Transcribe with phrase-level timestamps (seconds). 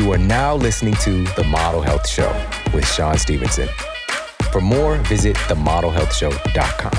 [0.00, 2.32] You are now listening to The Model Health Show
[2.72, 3.68] with Shawn Stevenson.
[4.50, 6.92] For more, visit themodelhealthshow.com.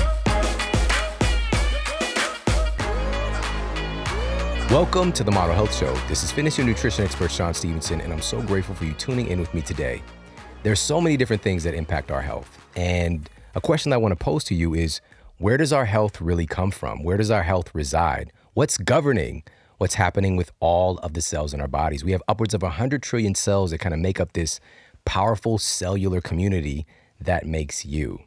[4.70, 5.92] Welcome to the Model Health Show.
[6.06, 9.26] This is fitness and nutrition expert Shawn Stevenson, and I'm so grateful for you tuning
[9.26, 10.00] in with me today.
[10.62, 12.56] There's so many different things that impact our health.
[12.76, 15.00] And a question I want to pose to you is
[15.38, 17.02] where does our health really come from?
[17.02, 18.32] Where does our health reside?
[18.54, 19.42] What's governing
[19.82, 22.04] what's happening with all of the cells in our bodies?
[22.04, 24.60] We have upwards of 100 trillion cells that kind of make up this
[25.04, 26.86] powerful cellular community
[27.20, 28.20] that makes you.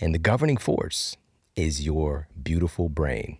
[0.00, 1.18] And the governing force
[1.54, 3.36] is your beautiful brain.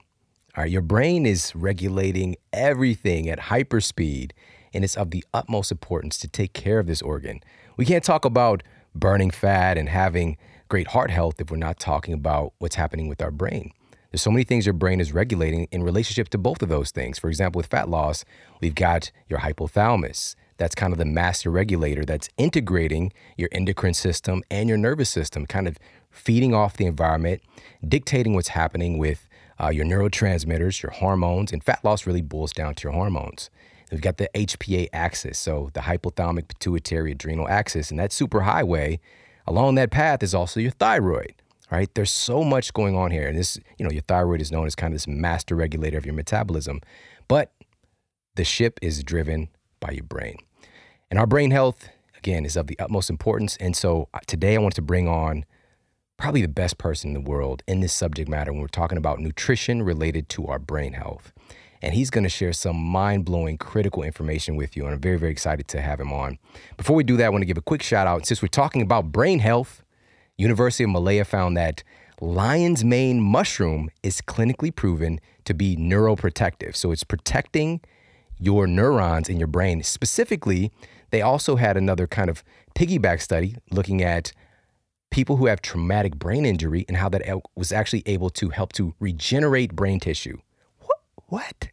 [0.58, 4.32] All right, your brain is regulating everything at hyperspeed,
[4.74, 7.40] and it's of the utmost importance to take care of this organ.
[7.78, 8.62] We can't talk about
[8.94, 10.36] burning fat and having
[10.68, 13.72] great heart health if we're not talking about what's happening with our brain.
[14.10, 17.18] There's so many things your brain is regulating in relationship to both of those things.
[17.18, 18.24] For example, with fat loss,
[18.60, 20.34] we've got your hypothalamus.
[20.56, 25.44] That's kind of the master regulator that's integrating your endocrine system and your nervous system,
[25.44, 25.78] kind of
[26.10, 27.42] feeding off the environment,
[27.86, 29.28] dictating what's happening with
[29.60, 33.50] uh, your neurotransmitters, your hormones, and fat loss really boils down to your hormones.
[33.90, 39.00] We've got the HPA axis, so the hypothalamic pituitary adrenal axis, and that superhighway
[39.46, 41.34] along that path is also your thyroid.
[41.70, 41.92] Right?
[41.94, 44.74] There's so much going on here, and this, you know, your thyroid is known as
[44.74, 46.80] kind of this master regulator of your metabolism,
[47.28, 47.52] but
[48.36, 50.38] the ship is driven by your brain,
[51.10, 53.56] and our brain health again is of the utmost importance.
[53.58, 55.44] And so uh, today I want to bring on
[56.16, 59.20] probably the best person in the world in this subject matter when we're talking about
[59.20, 61.32] nutrition related to our brain health.
[61.80, 64.84] And he's going to share some mind blowing critical information with you.
[64.84, 66.38] And I'm very, very excited to have him on.
[66.76, 68.26] Before we do that, I want to give a quick shout out.
[68.26, 69.84] Since we're talking about brain health,
[70.38, 71.82] University of Malaya found that
[72.20, 76.76] lion's mane mushroom is clinically proven to be neuroprotective.
[76.76, 77.80] So it's protecting
[78.38, 79.82] your neurons in your brain.
[79.82, 80.70] Specifically,
[81.10, 82.44] they also had another kind of
[82.76, 84.32] piggyback study looking at
[85.10, 87.22] people who have traumatic brain injury and how that
[87.56, 90.38] was actually able to help to regenerate brain tissue.
[90.78, 91.00] What?
[91.26, 91.68] What?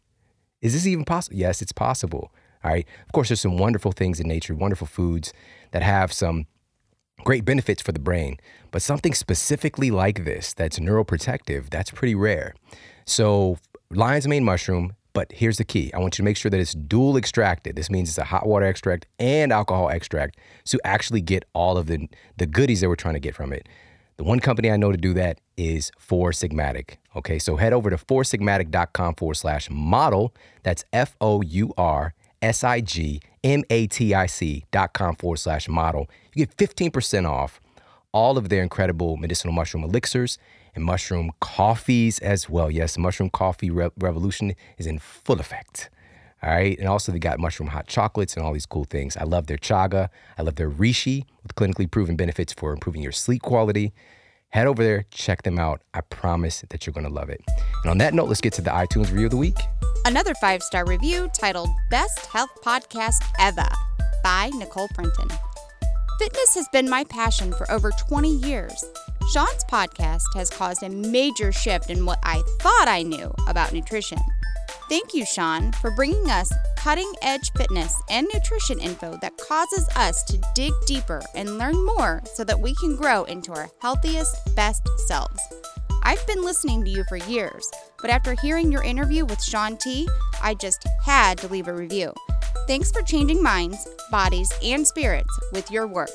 [0.60, 1.36] Is this even possible?
[1.36, 2.32] Yes, it's possible.
[2.64, 2.86] All right.
[3.04, 5.32] Of course, there's some wonderful things in nature, wonderful foods
[5.70, 6.46] that have some
[7.24, 8.38] great benefits for the brain,
[8.70, 12.54] but something specifically like this that's neuroprotective, that's pretty rare.
[13.04, 13.58] So,
[13.90, 16.74] lion's mane mushroom but here's the key I want you to make sure that it's
[16.74, 17.74] dual extracted.
[17.74, 21.86] This means it's a hot water extract and alcohol extract to actually get all of
[21.86, 22.06] the,
[22.36, 23.66] the goodies that we're trying to get from it.
[24.18, 26.96] The one company I know to do that is Four Sigmatic.
[27.16, 30.34] Okay, so head over to foursigmatic.com forward slash model.
[30.64, 32.12] That's F O U R
[32.42, 36.08] S I G M A T I C dot com forward slash model.
[36.34, 37.60] You get 15% off
[38.12, 40.38] all of their incredible medicinal mushroom elixirs
[40.74, 42.70] and mushroom coffees as well.
[42.70, 45.90] Yes, mushroom coffee re- revolution is in full effect.
[46.42, 46.78] All right.
[46.78, 49.16] And also, they got mushroom hot chocolates and all these cool things.
[49.16, 50.10] I love their chaga.
[50.38, 53.92] I love their reishi with clinically proven benefits for improving your sleep quality.
[54.56, 55.82] Head over there, check them out.
[55.92, 57.42] I promise that you're going to love it.
[57.84, 59.58] And on that note, let's get to the iTunes review of the week.
[60.06, 63.68] Another five star review titled Best Health Podcast Ever
[64.24, 65.28] by Nicole Printon.
[66.18, 68.82] Fitness has been my passion for over 20 years.
[69.30, 74.16] Shawn's podcast has caused a major shift in what I thought I knew about nutrition.
[74.88, 80.22] Thank you, Shawn, for bringing us cutting edge fitness and nutrition info that causes us
[80.24, 84.88] to dig deeper and learn more so that we can grow into our healthiest, best
[85.08, 85.40] selves.
[86.04, 87.68] I've been listening to you for years,
[88.00, 90.08] but after hearing your interview with Shaun T,
[90.40, 92.12] I just had to leave a review.
[92.68, 96.10] Thanks for changing minds, bodies, and spirits with your work.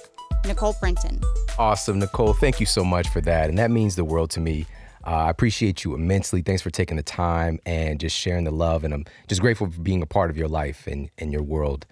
[0.45, 1.21] Nicole Printon.
[1.57, 2.33] Awesome, Nicole.
[2.33, 3.49] Thank you so much for that.
[3.49, 4.65] And that means the world to me.
[5.05, 6.41] Uh, I appreciate you immensely.
[6.41, 8.83] Thanks for taking the time and just sharing the love.
[8.83, 11.85] And I'm just grateful for being a part of your life and, and your world.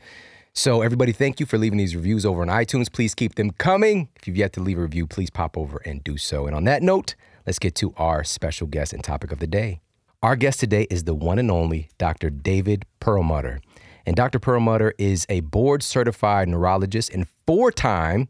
[0.53, 2.91] So, everybody, thank you for leaving these reviews over on iTunes.
[2.91, 4.09] Please keep them coming.
[4.15, 6.47] If you've yet to leave a review, please pop over and do so.
[6.47, 7.15] And on that note,
[7.45, 9.79] let's get to our special guest and topic of the day.
[10.21, 12.29] Our guest today is the one and only Dr.
[12.29, 13.61] David Perlmutter.
[14.05, 14.39] And Dr.
[14.39, 18.27] Perlmutter is a board certified neurologist and four time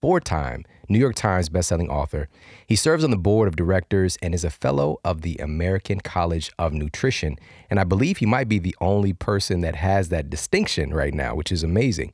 [0.00, 2.28] four time New York Times bestselling author.
[2.66, 6.50] He serves on the board of directors and is a fellow of the American College
[6.58, 7.38] of Nutrition.
[7.70, 11.36] And I believe he might be the only person that has that distinction right now,
[11.36, 12.12] which is amazing.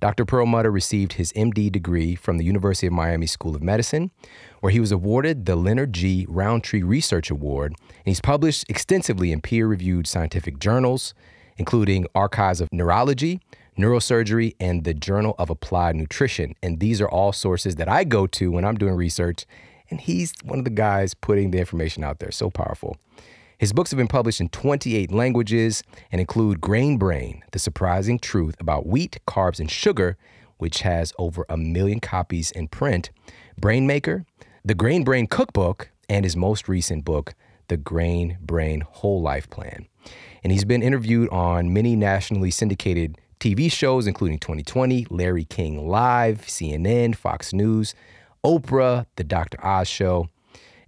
[0.00, 0.24] Dr.
[0.24, 4.10] Perlmutter received his MD degree from the University of Miami School of Medicine,
[4.60, 6.24] where he was awarded the Leonard G.
[6.28, 7.74] Rowntree Research Award.
[7.88, 11.14] And he's published extensively in peer reviewed scientific journals,
[11.56, 13.40] including Archives of Neurology,
[13.78, 16.54] Neurosurgery, and the Journal of Applied Nutrition.
[16.62, 19.46] And these are all sources that I go to when I'm doing research.
[19.88, 22.32] And he's one of the guys putting the information out there.
[22.32, 22.96] So powerful.
[23.58, 25.82] His books have been published in 28 languages
[26.12, 30.16] and include Grain Brain The Surprising Truth About Wheat, Carbs, and Sugar,
[30.58, 33.10] which has over a million copies in print,
[33.60, 34.24] Brain Maker,
[34.64, 37.34] The Grain Brain Cookbook, and his most recent book,
[37.68, 39.86] The Grain Brain Whole Life Plan.
[40.42, 46.42] And he's been interviewed on many nationally syndicated TV shows, including 2020, Larry King Live,
[46.42, 47.94] CNN, Fox News,
[48.44, 49.64] Oprah, The Dr.
[49.64, 50.28] Oz Show,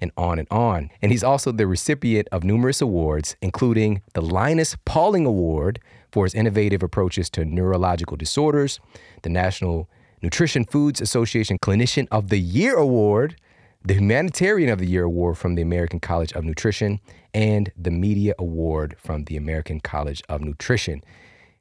[0.01, 0.91] and on and on.
[1.03, 5.81] And he's also the recipient of numerous awards, including the Linus Pauling Award
[6.11, 8.81] for his innovative approaches to neurological disorders,
[9.23, 9.89] the National
[10.23, 13.37] Nutrition Foods Association Clinician of the Year Award,
[13.85, 17.01] the Humanitarian of the Year Award from the American College of Nutrition,
[17.33, 21.03] and the Media Award from the American College of Nutrition.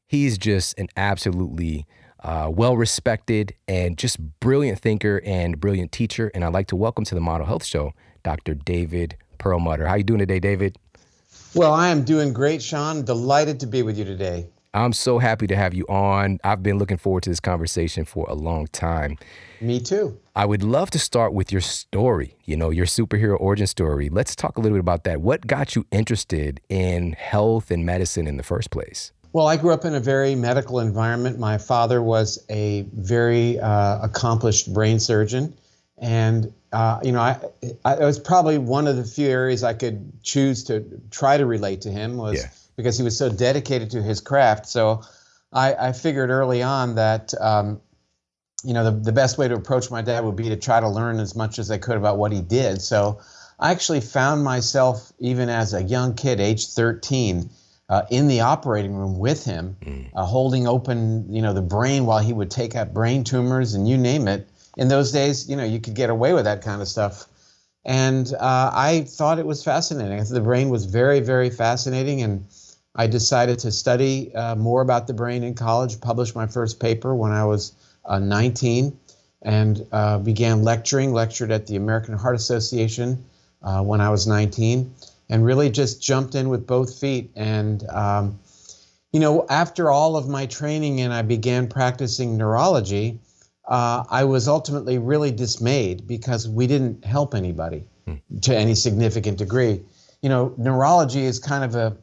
[0.09, 1.85] He's just an absolutely
[2.23, 6.31] uh, well respected and just brilliant thinker and brilliant teacher.
[6.33, 8.55] And I'd like to welcome to the Model Health Show Dr.
[8.55, 9.85] David Perlmutter.
[9.85, 10.79] How you doing today, David?
[11.53, 13.05] Well, I am doing great, Shawn.
[13.05, 14.47] Delighted to be with you today.
[14.73, 16.39] I'm so happy to have you on.
[16.43, 19.15] I've been looking forward to this conversation for a long time.
[19.61, 20.19] Me too.
[20.35, 24.09] I would love to start with your story, you know, your superhero origin story.
[24.09, 25.21] Let's talk a little bit about that.
[25.21, 29.11] What got you interested in health and medicine in the first place?
[29.31, 31.37] Well, I grew up in a very medical environment.
[31.37, 35.53] My father was a very uh, accomplished brain surgeon.
[35.99, 37.39] And, uh, you know, I,
[37.85, 41.45] I, it was probably one of the few areas I could choose to try to
[41.45, 42.49] relate to him was yeah.
[42.75, 44.65] because he was so dedicated to his craft.
[44.65, 45.03] So
[45.53, 47.81] I, I figured early on that, um,
[48.63, 50.89] you know, the, the best way to approach my dad would be to try to
[50.89, 52.81] learn as much as I could about what he did.
[52.81, 53.19] So
[53.59, 57.49] I actually found myself, even as a young kid, age 13,
[57.89, 60.09] uh, in the operating room with him, mm.
[60.15, 63.89] uh, holding open, you know, the brain while he would take out brain tumors and
[63.89, 64.47] you name it
[64.77, 67.27] in those days, you know, you could get away with that kind of stuff.
[67.83, 70.23] And uh, I thought it was fascinating.
[70.23, 72.21] The brain was very, very fascinating.
[72.21, 72.45] And
[72.95, 77.15] I decided to study uh, more about the brain in college, published my first paper
[77.15, 77.73] when I was
[78.05, 78.97] uh, 19,
[79.41, 83.23] and uh, began lecturing, lectured at the American Heart Association
[83.63, 84.93] uh, when I was 19,
[85.29, 87.31] and really just jumped in with both feet.
[87.35, 88.39] And, um,
[89.11, 93.19] you know, after all of my training and I began practicing neurology,
[93.67, 98.15] uh, I was ultimately really dismayed because we didn't help anybody hmm.
[98.41, 99.81] to any significant degree.
[100.21, 101.95] You know, neurology is kind of a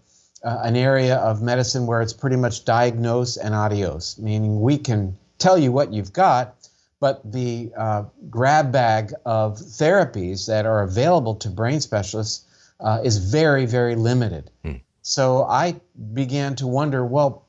[0.44, 5.16] uh, an area of medicine where it's pretty much diagnose and adios, meaning we can
[5.38, 6.54] tell you what you've got,
[7.00, 12.45] but the uh, grab bag of therapies that are available to brain specialists
[12.80, 14.50] uh, is very, very limited.
[14.64, 14.76] Hmm.
[15.02, 15.80] So I
[16.14, 17.46] began to wonder, well,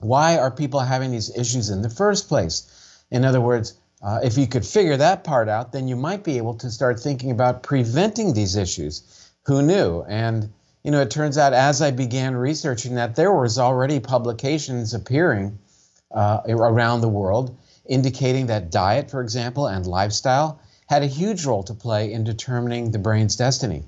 [0.00, 3.02] why are people having these issues in the first place?
[3.10, 6.36] In other words, uh, if you could figure that part out, then you might be
[6.36, 9.02] able to start thinking about preventing these issues.
[9.46, 10.02] Who knew?
[10.02, 10.52] And
[10.84, 15.58] you know, it turns out as I began researching that, there was already publications appearing
[16.10, 17.56] uh, around the world
[17.86, 22.90] indicating that diet, for example, and lifestyle had a huge role to play in determining
[22.90, 23.82] the brain's destiny.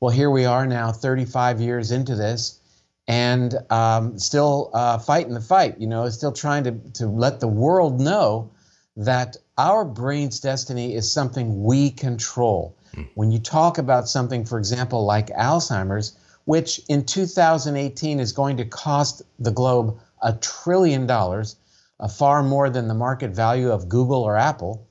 [0.00, 2.60] Well, here we are now, 35 years into this,
[3.08, 5.78] and um, still uh, fighting the fight.
[5.78, 8.50] You know, still trying to to let the world know
[8.96, 12.76] that our brain's destiny is something we control.
[12.94, 13.08] Mm.
[13.14, 18.66] When you talk about something, for example, like Alzheimer's, which in 2018 is going to
[18.66, 21.56] cost the globe a trillion dollars,
[22.00, 24.86] uh, far more than the market value of Google or Apple,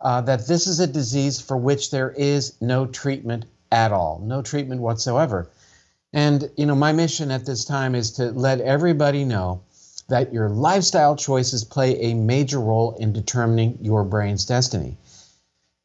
[0.00, 4.42] uh, that this is a disease for which there is no treatment at all, no
[4.42, 5.48] treatment whatsoever.
[6.12, 9.62] And you know, my mission at this time is to let everybody know
[10.08, 14.96] that your lifestyle choices play a major role in determining your brain's destiny.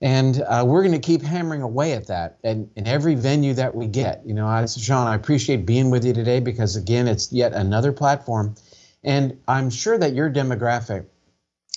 [0.02, 3.74] And uh, we're going to keep hammering away at that and in every venue that
[3.74, 4.22] we get.
[4.26, 7.94] You know, I, Shawn, I appreciate being with you today because, again, it's yet another
[7.94, 8.56] platform.
[9.04, 11.06] And I'm sure that your demographic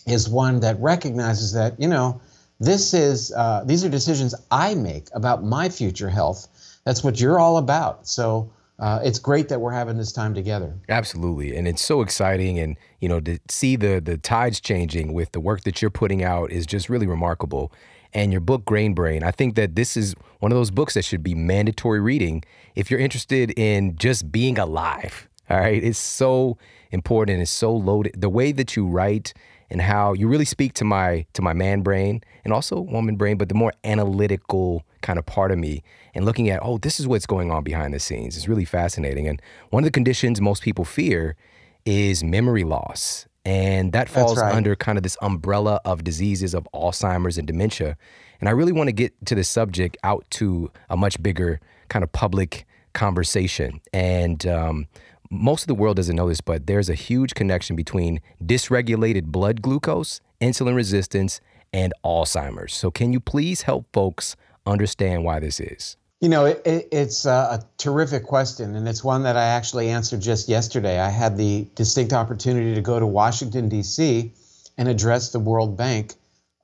[0.07, 2.21] is one that recognizes that, you know,
[2.61, 6.49] this is uh, these are decisions I make about my future health.
[6.85, 8.07] That's what you're all about.
[8.07, 10.75] So uh, it's great that we're having this time together.
[10.89, 15.33] Absolutely, and it's so exciting, and you know to see the the tides changing with
[15.33, 17.73] the work that you're putting out is just really remarkable.
[18.15, 21.05] And your book, Grain Brain, I think that this is one of those books that
[21.05, 22.45] should be mandatory reading
[22.75, 25.29] if you're interested in just being alive.
[25.51, 26.57] All right, it's so
[26.91, 27.43] important.
[27.43, 28.21] It's so loaded.
[28.21, 29.35] The way that you write
[29.71, 33.37] and how you really speak to my to my man brain and also woman brain,
[33.37, 35.83] but the more analytical kind of part of me
[36.15, 39.29] and looking at, oh, this is what's going on behind the scenes is really fascinating.
[39.29, 41.37] And one of the conditions most people fear
[41.85, 43.27] is memory loss.
[43.45, 44.53] And that falls right.
[44.53, 47.97] under kind of this umbrella of diseases of Alzheimer's and dementia.
[48.41, 52.03] And I really want to get to this subject out to a much bigger kind
[52.03, 53.81] of public conversation.
[53.93, 54.89] And um,
[55.31, 59.63] most of the world doesn't know this, but there's a huge connection between dysregulated blood
[59.63, 61.41] glucose, insulin resistance,
[61.73, 62.75] and Alzheimer's.
[62.75, 65.97] So, can you please help folks understand why this is?
[66.21, 70.23] You know, it, it, it's a, terrific question, and it's one that I actually answered
[70.23, 70.99] just yesterday.
[70.99, 74.33] I had the distinct opportunity to go to Washington, D.C.,
[74.79, 76.15] and address the World Bank,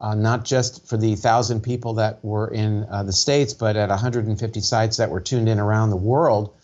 [0.00, 3.90] uh, not just for the thousand people that were in uh, the States, but at
[3.90, 6.54] 150 sites that were tuned in around the world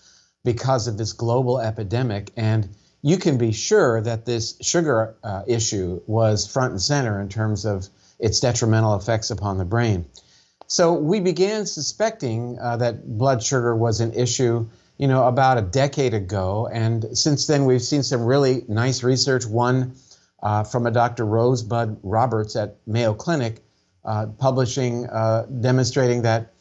[0.49, 2.31] because of this global epidemic.
[2.35, 2.71] And
[3.03, 7.67] you can be sure that this sugar uh, issue was front and center in terms
[7.67, 7.87] of
[8.19, 10.07] its detrimental effects upon the brain.
[10.67, 15.63] So we began suspecting uh, that blood sugar was an issue, you know, about a
[15.63, 19.45] decade ago, and since then we've seen some really nice research.
[19.45, 19.97] One
[20.43, 21.27] uh, from a Dr.
[21.27, 23.63] Rosebud Roberts at Mayo Clinic,
[24.03, 26.55] uh, publishing uh, demonstrating that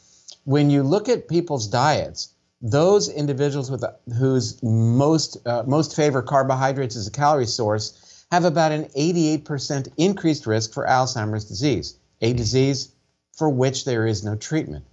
[0.44, 3.84] when you look at people's diets, those individuals with
[4.18, 10.46] whose most uh, most favor carbohydrates as a calorie source have about an 88% increased
[10.46, 12.90] risk for Alzheimer's disease, a disease
[13.38, 14.86] for which there is no treatment.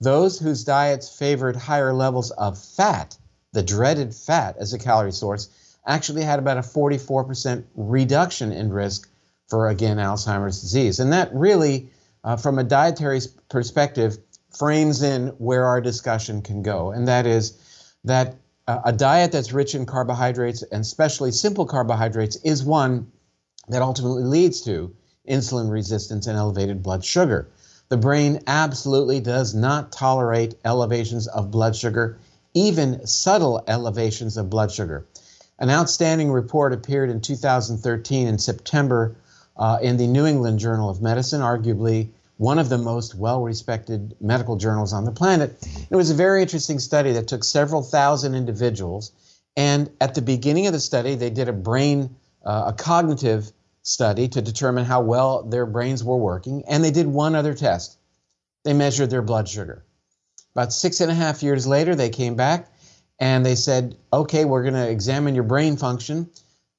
[0.00, 3.16] Those whose diets favored higher levels of fat,
[3.52, 5.48] the dreaded fat as a calorie source,
[5.86, 9.08] actually had about a 44% reduction in risk
[9.48, 11.00] for, again, Alzheimer's disease.
[11.00, 11.88] And that really,
[12.24, 14.18] uh, from a dietary perspective,
[14.58, 16.90] frames in where our discussion can go.
[16.90, 17.58] And that is
[18.04, 18.36] that
[18.66, 23.10] uh, a diet that's rich in carbohydrates, and especially simple carbohydrates, is one
[23.68, 24.94] that ultimately leads to
[25.28, 27.48] insulin resistance and elevated blood sugar.
[27.88, 32.18] The brain absolutely does not tolerate elevations of blood sugar,
[32.54, 35.06] even subtle elevations of blood sugar.
[35.58, 39.16] An outstanding report appeared in 2013 in September
[39.56, 44.14] uh, in the New England Journal of Medicine, arguably one of the most well respected
[44.20, 45.56] medical journals on the planet.
[45.90, 49.12] It was a very interesting study that took several thousand individuals.
[49.56, 52.14] And at the beginning of the study, they did a brain,
[52.44, 53.50] uh, a cognitive
[53.82, 57.98] study to determine how well their brains were working, and they did one other test.
[58.64, 59.84] They measured their blood sugar.
[60.54, 62.68] About six and a half years later, they came back
[63.18, 66.28] and they said, okay, we're going to examine your brain function.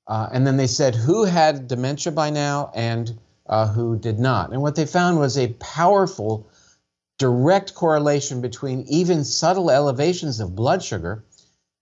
[0.06, 3.18] Uh, and then they said, who had dementia by now and
[3.50, 4.52] uh, who did not?
[4.52, 6.50] And what they found was a powerful,
[7.18, 11.24] direct correlation between even subtle elevations of blood sugar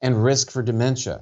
[0.02, 1.22] and risk for dementia.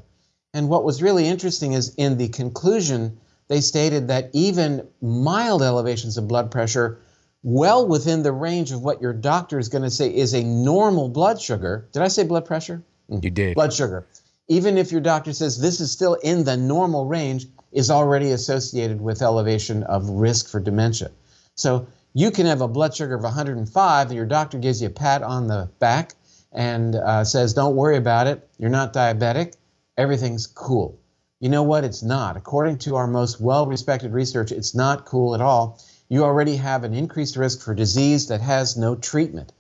[0.54, 6.18] And what was really interesting is in the conclusion, they stated that even mild elevations
[6.18, 7.00] of blood pressure,
[7.42, 11.10] well within the range of what your doctor is going to say is a normal
[11.10, 11.88] blood sugar.
[11.92, 12.84] Did I say blood pressure?
[13.10, 13.56] You did.
[13.56, 14.06] Blood sugar.
[14.48, 19.02] Even if your doctor says this is still in the normal range, is already associated
[19.02, 21.12] with elevation of risk for dementia.
[21.56, 24.92] So you can have a blood sugar of 105 and your doctor gives you a
[24.92, 26.14] pat on the back
[26.52, 28.48] and uh, says, don't worry about it.
[28.60, 29.54] You're not diabetic.
[29.98, 31.00] Everything's cool.
[31.40, 31.84] You know what?
[31.84, 32.38] It's not.
[32.38, 35.82] According to our most well respected research, it's not cool at all.
[36.08, 39.52] You already have an increased risk for disease that has no treatment.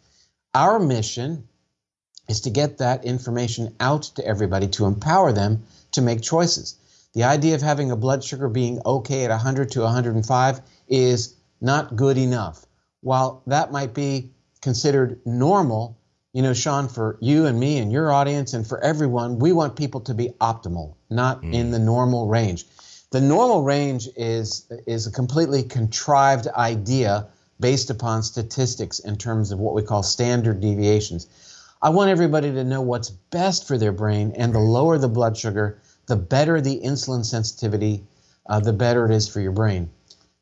[0.54, 1.48] Our mission
[2.30, 6.76] is to get that information out to everybody to empower them to make choices.
[7.14, 11.96] The idea of having a blood sugar being okay at 100 to 105 is not
[11.96, 12.66] good enough.
[13.02, 15.98] While that might be considered normal,
[16.34, 19.76] you know, Shawn, for you and me and your audience and for everyone, we want
[19.76, 21.54] people to be optimal, not mm.
[21.54, 22.66] in the normal range.
[23.12, 27.28] The normal range is is a completely contrived idea
[27.60, 31.28] based upon statistics in terms of what we call standard deviations.
[31.80, 35.38] I want everybody to know what's best for their brain, and the lower the blood
[35.38, 38.04] sugar, the better the insulin sensitivity,
[38.48, 39.90] uh, the better it is for your brain.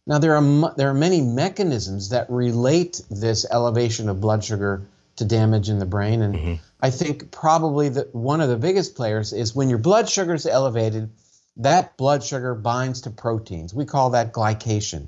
[0.07, 4.87] Now there are there are many mechanisms that relate this elevation of blood sugar
[5.17, 6.21] to damage in the brain.
[6.21, 6.53] And mm-hmm.
[6.81, 10.45] I think probably that one of the biggest players is when your blood sugar is
[10.45, 11.09] elevated,
[11.57, 13.73] that blood sugar binds to proteins.
[13.73, 15.07] We call that glycation.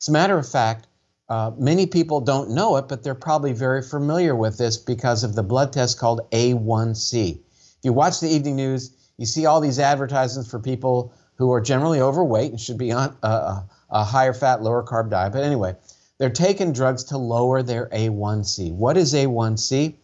[0.00, 0.86] As a matter of fact,
[1.28, 5.34] uh, many people don't know it, but they're probably very familiar with this because of
[5.34, 7.32] the blood test called A1C.
[7.32, 11.60] If you watch the evening news, you see all these advertisements for people who are
[11.60, 15.32] generally overweight and should be on a, a higher fat, lower carb diet.
[15.32, 15.76] But anyway,
[16.18, 18.72] they're taking drugs to lower their A1C.
[18.72, 19.94] What is A1C?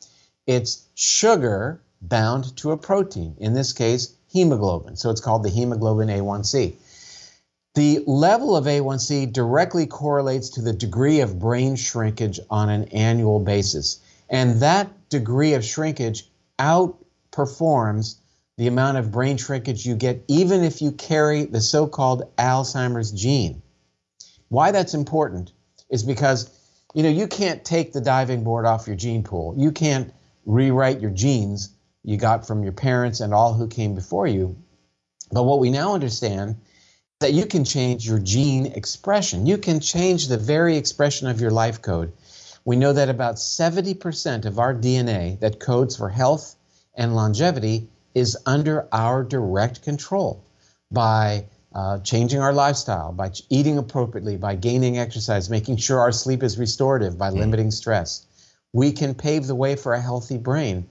[0.46, 4.96] It's sugar bound to a protein, in this case, hemoglobin.
[4.96, 6.74] So it's called the hemoglobin A1C.
[7.74, 13.38] The level of A1C directly correlates to the degree of brain shrinkage on an annual
[13.38, 14.00] basis.
[14.28, 18.16] And that degree of shrinkage outperforms
[18.60, 23.10] the amount of brain shrinkage you get even if you carry the so called Alzheimer's
[23.10, 23.62] gene.
[24.48, 25.50] Why that's important
[25.88, 26.50] is because
[26.92, 29.54] you know you can't take the diving board off your gene pool.
[29.56, 30.12] You can't
[30.44, 31.70] rewrite your genes
[32.04, 34.58] you got from your parents and all who came before you.
[35.32, 36.56] But what we now understand is
[37.20, 39.46] that you can change your gene expression.
[39.46, 42.12] You can change the very expression of your life code.
[42.66, 46.56] We know that about 70% of our DNA that codes for health
[46.94, 50.44] and longevity is under our direct control
[50.90, 56.42] by uh, changing our lifestyle, by eating appropriately, by gaining exercise, making sure our sleep
[56.42, 57.34] is restorative, by mm.
[57.34, 58.26] limiting stress.
[58.72, 60.88] We can pave the way for a healthy brain.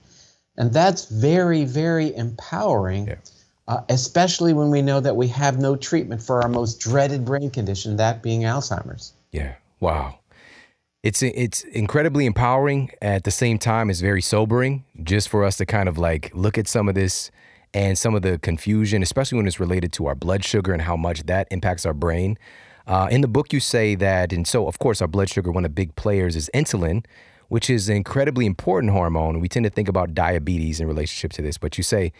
[0.56, 3.16] And that's very, very empowering, yeah.
[3.68, 7.50] uh, especially when we know that we have no treatment for our most dreaded brain
[7.50, 9.12] condition, that being Alzheimer's.
[9.32, 9.54] Yeah.
[9.80, 10.19] Wow.
[11.02, 15.64] It's it's incredibly empowering at the same time it's very sobering just for us to
[15.64, 17.30] kind of like look at some of this
[17.72, 20.96] and some of the confusion, especially when it's related to our blood sugar and how
[20.96, 22.36] much that impacts our brain.
[22.86, 25.64] Uh, in the book, you say that, and so of course, our blood sugar, one
[25.64, 27.06] of the big players is insulin,
[27.48, 29.40] which is an incredibly important hormone.
[29.40, 32.12] We tend to think about diabetes in relationship to this, but you say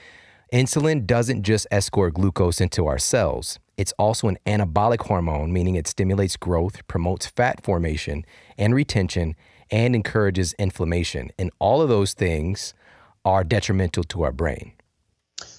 [0.55, 3.59] insulin doesn't just escort glucose into our cells.
[3.77, 8.27] It's also an anabolic hormone, meaning it stimulates growth, promotes fat formation
[8.61, 9.35] and retention,
[9.73, 11.31] and encourages inflammation.
[11.38, 12.75] And all of those things
[13.25, 14.73] are detrimental to our brain.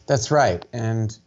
[0.08, 0.66] That's right.
[0.72, 1.18] And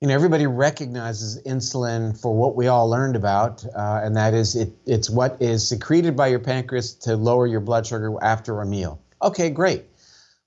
[0.00, 4.54] you know, everybody recognizes insulin for what we all learned about, uh, and that is
[4.54, 8.66] it, it's what is secreted by your pancreas to lower your blood sugar after a
[8.66, 9.00] meal.
[9.22, 9.86] Okay, great.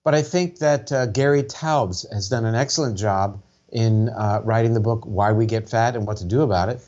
[0.05, 3.41] But I think that uh, Gary Taubes has done an excellent job
[3.74, 6.81] in uh, writing the book Why We Get Fat and What to Do About It.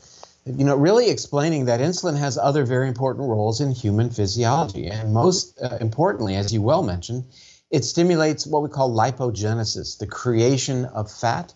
[0.46, 4.88] You know, really explaining that insulin has other very important roles in human physiology.
[4.88, 7.24] And most uh, importantly, as you well mentioned,
[7.70, 11.54] it stimulates what we call lipogenesis, the creation of fat,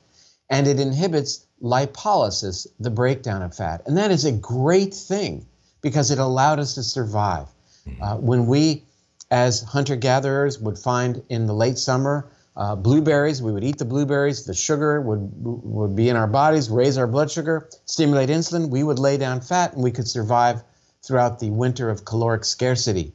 [0.48, 3.82] and it inhibits lipolysis, the breakdown of fat.
[3.86, 5.46] And that is a great thing
[5.82, 7.46] because it allowed us to survive.
[7.86, 8.02] Mm-hmm.
[8.02, 8.84] Uh, when we,
[9.30, 12.26] as hunter gatherers, would find in the late summer
[12.58, 16.68] uh, blueberries, we would eat the blueberries, the sugar would, would be in our bodies,
[16.68, 20.60] raise our blood sugar, stimulate insulin, we would lay down fat, and we could survive
[21.06, 23.12] throughout the winter of caloric scarcity.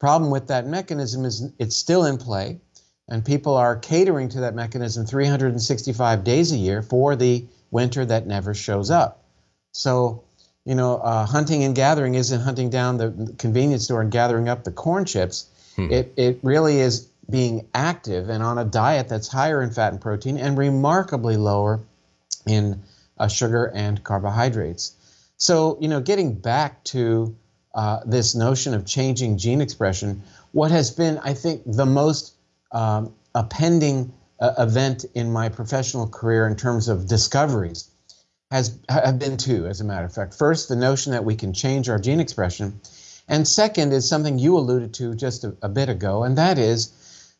[0.00, 2.58] Problem with that mechanism is it's still in play,
[3.08, 8.26] and people are catering to that mechanism 365 days a year for the winter that
[8.26, 9.22] never shows up.
[9.70, 10.24] So,
[10.64, 14.64] you know, uh, hunting and gathering isn't hunting down the convenience store and gathering up
[14.64, 15.46] the corn chips.
[15.76, 15.92] Hmm.
[15.92, 20.00] It, it really is being active and on a diet that's higher in fat and
[20.00, 21.80] protein and remarkably lower
[22.46, 22.82] in
[23.18, 24.94] uh, sugar and carbohydrates.
[25.38, 27.34] So, you know, getting back to
[27.74, 32.34] uh, this notion of changing gene expression, what has been, I think, the most
[32.70, 37.88] um, appending uh, event in my professional career in terms of discoveries
[38.50, 40.34] has have been two, as a matter of fact.
[40.34, 42.78] First, the notion that we can change our gene expression,
[43.26, 46.92] and second is something you alluded to just a, a bit ago, and that is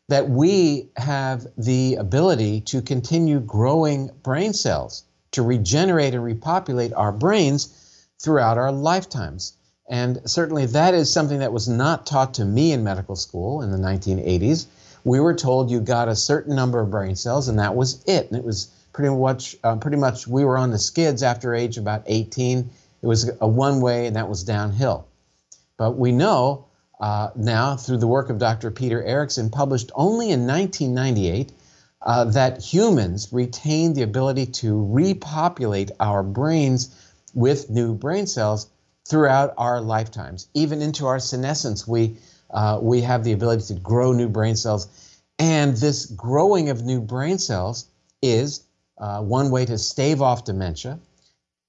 [0.09, 7.11] that we have the ability to continue growing brain cells, to regenerate and repopulate our
[7.11, 9.53] brains throughout our lifetimes.
[9.89, 13.71] And certainly that is something that was not taught to me in medical school in
[13.71, 14.65] the 1980s.
[15.03, 18.27] We were told you got a certain number of brain cells, and that was it.
[18.29, 21.77] And it was pretty much, uh, pretty much, we were on the skids after age
[21.77, 22.69] about 18.
[23.01, 25.05] It was a one way, and that was downhill.
[25.77, 26.65] But we know
[26.99, 28.71] uh, now through the work of Dr.
[28.71, 31.51] Peter Eriksson, published only in 1998,
[32.01, 36.95] uh, that humans retain the ability to repopulate our brains
[37.33, 38.67] with new brain cells
[39.07, 40.47] throughout our lifetimes.
[40.53, 42.17] Even into our senescence, we,
[42.51, 44.87] uh, we have the ability to grow new brain cells.
[45.39, 47.87] And this growing of new brain cells
[48.21, 48.63] is
[48.97, 50.99] uh, one way to stave off dementia,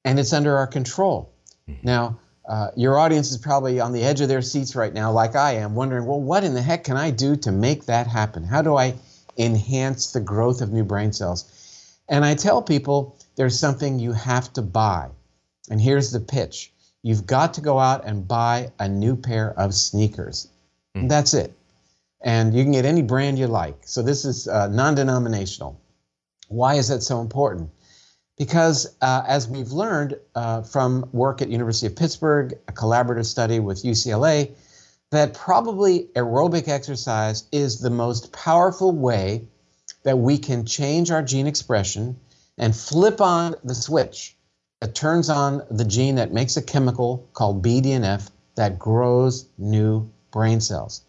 [0.05, 1.33] and it's under our control.
[1.69, 1.87] Mm-hmm.
[1.87, 5.35] Now, uh, your audience is probably on the edge of their seats right now, like
[5.35, 8.45] I am, wondering, well, what in the heck can I do to make that happen?
[8.45, 8.95] How do I
[9.39, 11.51] enhance the growth of new brain cells?
[12.09, 15.09] And I tell people there's something you have to buy.
[15.71, 16.71] And here's the pitch
[17.03, 20.49] you've got to go out and buy a new pair of sneakers.
[20.97, 21.09] Mm.
[21.09, 21.53] That's it.
[22.23, 23.77] And you can get any brand you like.
[23.87, 25.81] So this is uh, non denominational.
[26.49, 27.71] Why is that so important?
[28.37, 33.61] Because uh, as we've learned uh, from work at University of Pittsburgh, a collaborative study
[33.61, 34.55] with UCLA,
[35.11, 39.47] that probably aerobic exercise is the most powerful way
[40.03, 42.19] that we can change our gene expression
[42.59, 44.37] and flip on the switch
[44.81, 50.61] that turns on the gene that makes a chemical called BDNF that grows new brain
[50.61, 51.03] cells.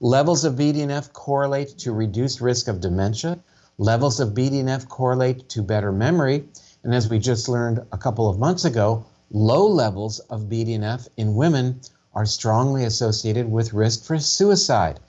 [0.00, 3.38] Levels of BDNF correlate to reduced risk of dementia.
[3.78, 6.48] Levels of BDNF correlate to better memory.
[6.84, 11.34] And as we just learned a couple of months ago, low levels of BDNF in
[11.34, 11.80] women
[12.14, 15.00] are strongly associated with risk for suicide.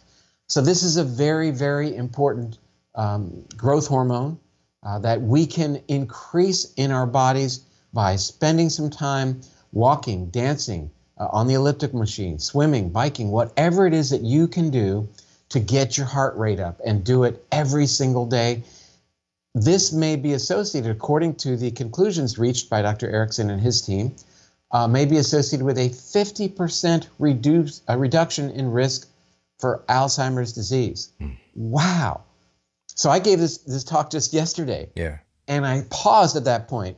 [0.47, 2.59] So, this is a very, very important
[2.95, 4.39] um, growth hormone
[4.83, 7.61] uh, that we can increase in our bodies
[7.93, 13.93] by spending some time walking, dancing, uh, on the elliptic machine, swimming, biking, whatever it
[13.93, 15.07] is that you can do
[15.49, 18.63] to get your heart rate up and do it every single day.
[19.55, 23.09] This may be associated, according to the conclusions reached by Dr.
[23.09, 24.15] Erickson and his team,
[24.71, 29.07] uh, may be associated with a 50% reduce, a reduction in risk
[29.59, 31.11] for Alzheimer's disease.
[31.21, 31.37] Mm.
[31.55, 32.21] Wow.
[32.95, 34.89] So I gave this, this talk just yesterday.
[34.95, 35.19] Yeah.
[35.47, 36.97] And I paused at that point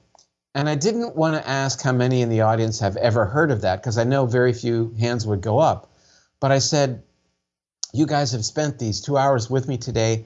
[0.55, 3.61] and I didn't want to ask how many in the audience have ever heard of
[3.61, 5.91] that because I know very few hands would go up.
[6.39, 7.03] But I said,
[7.93, 10.25] You guys have spent these two hours with me today.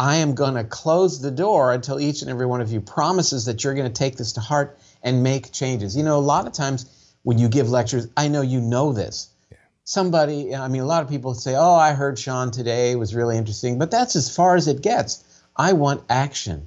[0.00, 3.44] I am going to close the door until each and every one of you promises
[3.44, 5.94] that you're going to take this to heart and make changes.
[5.94, 6.86] You know, a lot of times
[7.22, 9.28] when you give lectures, I know you know this.
[9.52, 9.58] Yeah.
[9.84, 13.14] Somebody, I mean, a lot of people say, Oh, I heard Shawn today, it was
[13.14, 15.22] really interesting, but that's as far as it gets.
[15.54, 16.66] I want action.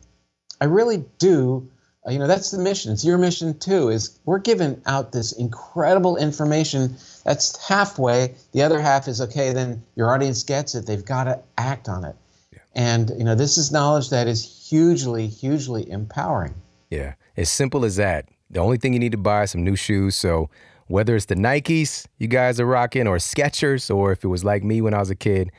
[0.62, 1.72] I really do
[2.06, 5.32] uh, you know that's the mission it's your mission too is we're giving out this
[5.32, 11.06] incredible information that's halfway the other half is okay then your audience gets it they've
[11.06, 12.16] got to act on it.
[12.74, 16.54] And you know this is knowledge that is hugely hugely empowering.
[16.90, 18.30] Yeah as simple as that.
[18.50, 20.16] The only thing you need to buy is some new shoes.
[20.16, 20.50] So
[20.88, 24.64] whether it's the nikes you guys are rocking or skechers or if it was like
[24.66, 25.50] me when i was a kid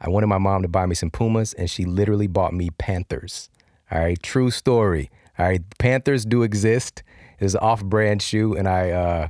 [0.00, 3.50] i wanted my mom to buy me some pumas and she literally bought me panthers.
[3.90, 5.10] All right true story.
[5.38, 7.02] All right, Panthers do exist.
[7.38, 9.28] It's an off-brand shoe, and I uh,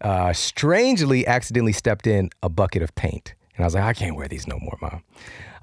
[0.00, 4.14] uh, strangely accidentally stepped in a bucket of paint, and I was like, I can't
[4.14, 5.02] wear these no more, mom.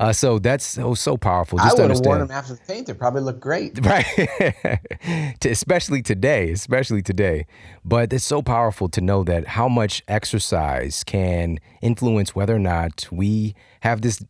[0.02, 1.58] Uh, so that's so so powerful.
[1.58, 2.88] Just I would have worn them after the paint.
[2.88, 5.38] They probably look great, right?
[5.46, 7.46] especially today, especially today.
[7.86, 13.08] But it's so powerful to know that how much exercise can influence whether or not
[13.12, 14.22] we have this.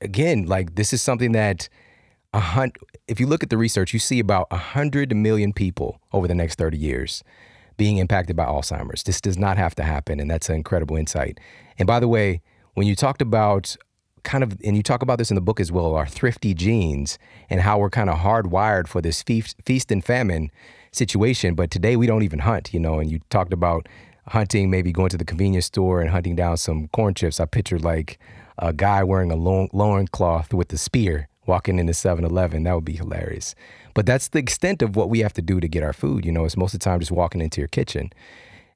[0.00, 1.68] Again, like this is something that
[2.32, 6.26] a hundred, if you look at the research, you see about 100 million people over
[6.26, 7.22] the next 30 years
[7.76, 9.04] being impacted by Alzheimer's.
[9.04, 11.38] This does not have to happen, and that's an incredible insight.
[11.78, 12.42] And by the way,
[12.78, 13.76] when you talked about
[14.22, 17.18] kind of, and you talk about this in the book as well, our thrifty genes
[17.50, 20.50] and how we're kind of hardwired for this feast, feast and famine
[20.92, 21.54] situation.
[21.54, 23.88] But today we don't even hunt, you know, and you talked about
[24.28, 27.40] hunting, maybe going to the convenience store and hunting down some corn chips.
[27.40, 28.18] I pictured like
[28.58, 32.64] a guy wearing a long loincloth with a spear walking into 7-Eleven.
[32.64, 33.54] That would be hilarious.
[33.94, 36.26] But that's the extent of what we have to do to get our food.
[36.26, 38.12] You know, it's most of the time just walking into your kitchen.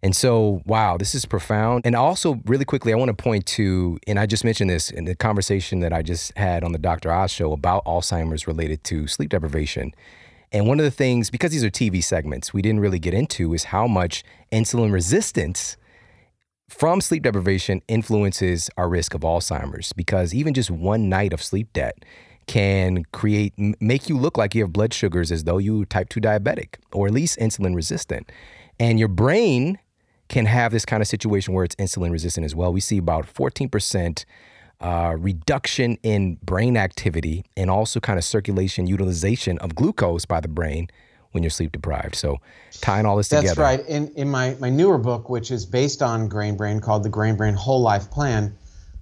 [0.04, 1.86] And so, wow, this is profound.
[1.86, 5.04] And also, really quickly, I want to point to, and I just mentioned this in
[5.04, 7.12] the conversation that I just had on the Dr.
[7.12, 9.94] Oz show about Alzheimer's related to sleep deprivation.
[10.50, 13.54] And one of the things, because these are TV segments, we didn't really get into
[13.54, 15.76] is how much insulin resistance
[16.68, 19.92] from sleep deprivation influences our risk of Alzheimer's.
[19.92, 22.04] Because even just one night of sleep debt
[22.48, 26.20] can create make you look like you have blood sugars as though you type 2
[26.20, 28.32] diabetic or at least insulin resistant
[28.80, 29.78] and your brain
[30.32, 33.26] can have this kind of situation where it's insulin resistant as well we see about
[33.26, 34.24] 14%
[34.80, 40.48] uh, reduction in brain activity and also kind of circulation utilization of glucose by the
[40.48, 40.88] brain
[41.32, 42.14] when you're sleep deprived.
[42.14, 42.38] So
[42.80, 43.62] tying all this That's together.
[43.62, 43.88] That's right.
[43.88, 47.36] In, in my, my newer book, which is based on Grain Brain called the Grain
[47.36, 48.56] Brain Whole Life Plan,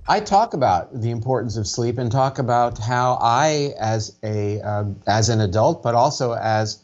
[0.08, 4.84] I talk about the importance of sleep and talk about how I, as a uh,
[5.06, 6.82] as an adult, but also as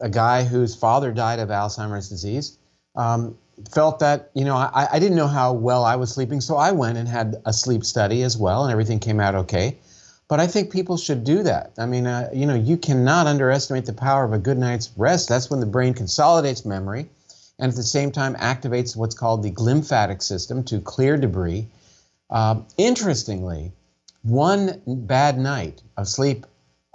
[0.00, 2.58] a guy whose father died of Alzheimer's disease,
[2.94, 3.36] um,
[3.68, 6.72] felt that you know I, I didn't know how well I was sleeping, so I
[6.72, 9.78] went and had a sleep study as well, and everything came out okay.
[10.28, 11.72] But I think people should do that.
[11.76, 15.28] I mean, uh, you know, you cannot underestimate the power of a good night's rest.
[15.28, 17.08] That's when the brain consolidates memory,
[17.58, 21.68] and at the same time activates what's called the glymphatic system to clear debris
[22.32, 23.72] uh, interestingly,
[24.22, 26.46] one bad night of sleep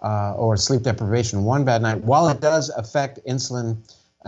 [0.02, 3.78] uh, or sleep deprivation, one bad night, while it does affect insulin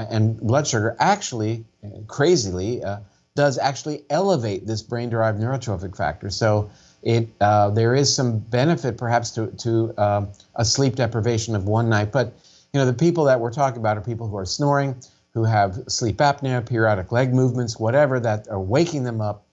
[0.10, 1.66] and blood sugar, actually,
[2.08, 3.00] crazily, uh,
[3.36, 6.30] does actually elevate this brain-derived neurotrophic factor.
[6.30, 6.70] So
[7.04, 11.90] it uh, there is some benefit perhaps to to uh, a sleep deprivation of one
[11.90, 12.12] night.
[12.12, 12.34] But
[12.74, 14.96] you know the people that we're talking about are people who are snoring,
[15.34, 19.46] who have sleep apnea, periodic leg movements, whatever that are waking them up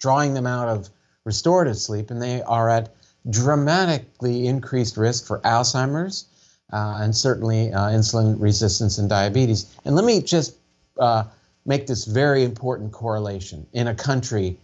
[0.00, 0.88] drawing them out of
[1.24, 2.92] restorative sleep, and they are at
[3.28, 6.24] dramatically increased risk for Alzheimer's
[6.72, 9.66] and certainly uh, insulin resistance and diabetes.
[9.84, 10.54] And let me just
[10.98, 11.24] uh,
[11.66, 13.66] make this very important correlation.
[13.72, 14.56] In a country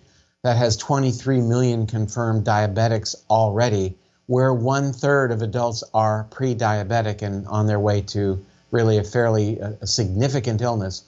[0.42, 7.22] that has 23 million confirmed diabetics already, where one third of adults are pre diabetic
[7.22, 11.04] and on their way to really a fairly uh, significant illness.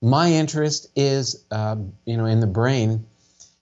[0.00, 3.06] My interest is, uh, you know, in the brain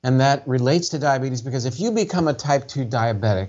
[0.02, 3.48] and that relates to diabetes because if you become a type 2 diabetic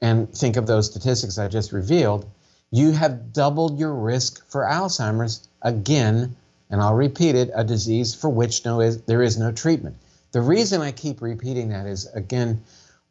[0.00, 2.26] and think of those statistics I just revealed,
[2.70, 6.36] you have doubled your risk for Alzheimer's again,
[6.70, 9.96] and I'll repeat it, a disease for which no is, there is no treatment.
[10.32, 12.62] The reason I keep repeating that is, again,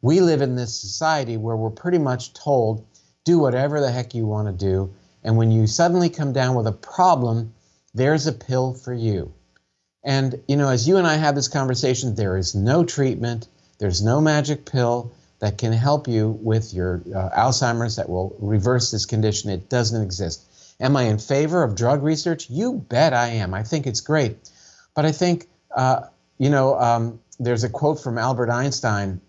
[0.02, 2.84] we live in this society where we're pretty much told
[3.24, 4.92] do whatever the heck you want to do.
[5.22, 7.54] And when you suddenly come down with a problem,
[7.94, 9.32] there's a pill for you.
[10.04, 14.02] And, you know, as you and I have this conversation, there is no treatment, there's
[14.02, 15.12] no magic pill
[15.44, 19.50] that can help you with your uh, Alzheimer's that will reverse this condition.
[19.50, 20.42] It doesn't exist.
[20.80, 22.48] Am I in favor of drug research?
[22.48, 23.52] You bet I am.
[23.52, 24.38] I think it's great.
[24.94, 26.06] But I think, uh,
[26.38, 29.20] you know, um, there's a quote from Albert Einstein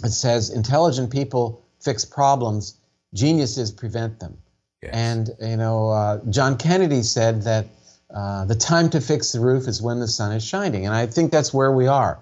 [0.00, 2.78] that says, intelligent people fix problems,
[3.12, 4.38] geniuses prevent them.
[4.82, 4.92] Yes.
[4.94, 7.66] And, you know, uh, John Kennedy said that
[8.08, 10.86] uh, the time to fix the roof is when the sun is shining.
[10.86, 12.18] And I think that's where we are.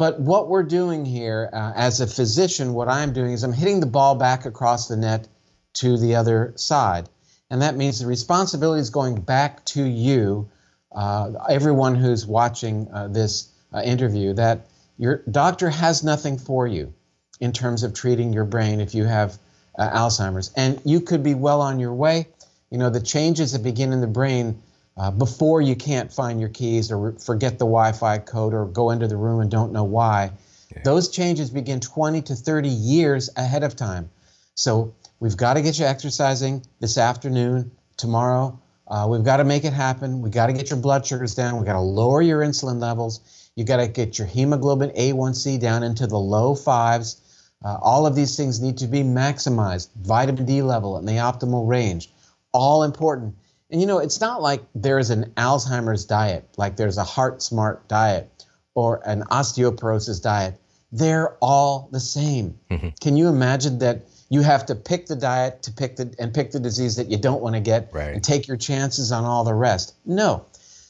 [0.00, 3.80] But what we're doing here uh, as a physician, what I'm doing is I'm hitting
[3.80, 5.28] the ball back across the net
[5.74, 7.06] to the other side.
[7.50, 10.48] And that means the responsibility is going back to you,
[10.90, 16.94] uh, everyone who's watching uh, this uh, interview, that your doctor has nothing for you
[17.38, 19.36] in terms of treating your brain if you have
[19.78, 20.50] uh, Alzheimer's.
[20.56, 22.26] And you could be well on your way.
[22.70, 24.62] You know, the changes that begin in the brain
[25.00, 29.08] uh, before you can't find your keys or forget the Wi-Fi code or go into
[29.08, 30.30] the room and don't know why.
[30.70, 30.82] Yeah.
[30.84, 34.10] Those changes begin 20 to 30 years ahead of time.
[34.56, 38.60] So we've got to get you exercising this afternoon, tomorrow.
[38.88, 40.20] Uh, we've got to make it happen.
[40.20, 41.56] We've got to get your blood sugars down.
[41.56, 43.50] We've got to lower your insulin levels.
[43.56, 47.22] You've got to get your hemoglobin A1C down into the low fives.
[47.64, 49.88] Uh, all of these things need to be maximized.
[50.02, 52.12] Vitamin D level in the optimal range.
[52.52, 53.34] All important.
[53.70, 57.88] And you know, it's not like there's an Alzheimer's diet, like there's a heart smart
[57.88, 60.60] diet or an osteoporosis diet.
[60.92, 62.58] They're all the same.
[62.70, 62.88] Mm-hmm.
[63.00, 66.50] Can you imagine that you have to pick the diet to pick the and pick
[66.50, 68.14] the disease that you don't want to get right.
[68.14, 69.94] and take your chances on all the rest?
[70.04, 70.46] No.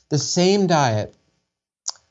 [0.08, 1.14] The same diet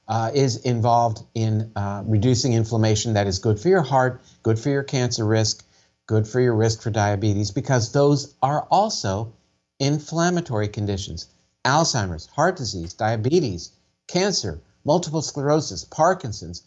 [0.07, 4.69] uh, is involved in uh, reducing inflammation that is good for your heart, good for
[4.69, 5.63] your cancer risk,
[6.07, 9.33] good for your risk for diabetes, because those are also
[9.79, 11.27] inflammatory conditions
[11.65, 13.71] Alzheimer's, heart disease, diabetes,
[14.07, 16.63] cancer, multiple sclerosis, Parkinson's.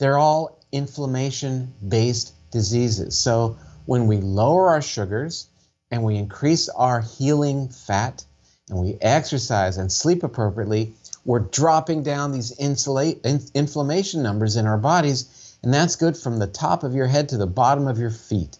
[0.00, 3.16] They're all inflammation based diseases.
[3.16, 5.48] So when we lower our sugars
[5.90, 8.24] and we increase our healing fat
[8.68, 14.66] and we exercise and sleep appropriately, we're dropping down these insulate, in, inflammation numbers in
[14.66, 17.98] our bodies, and that's good from the top of your head to the bottom of
[17.98, 18.58] your feet.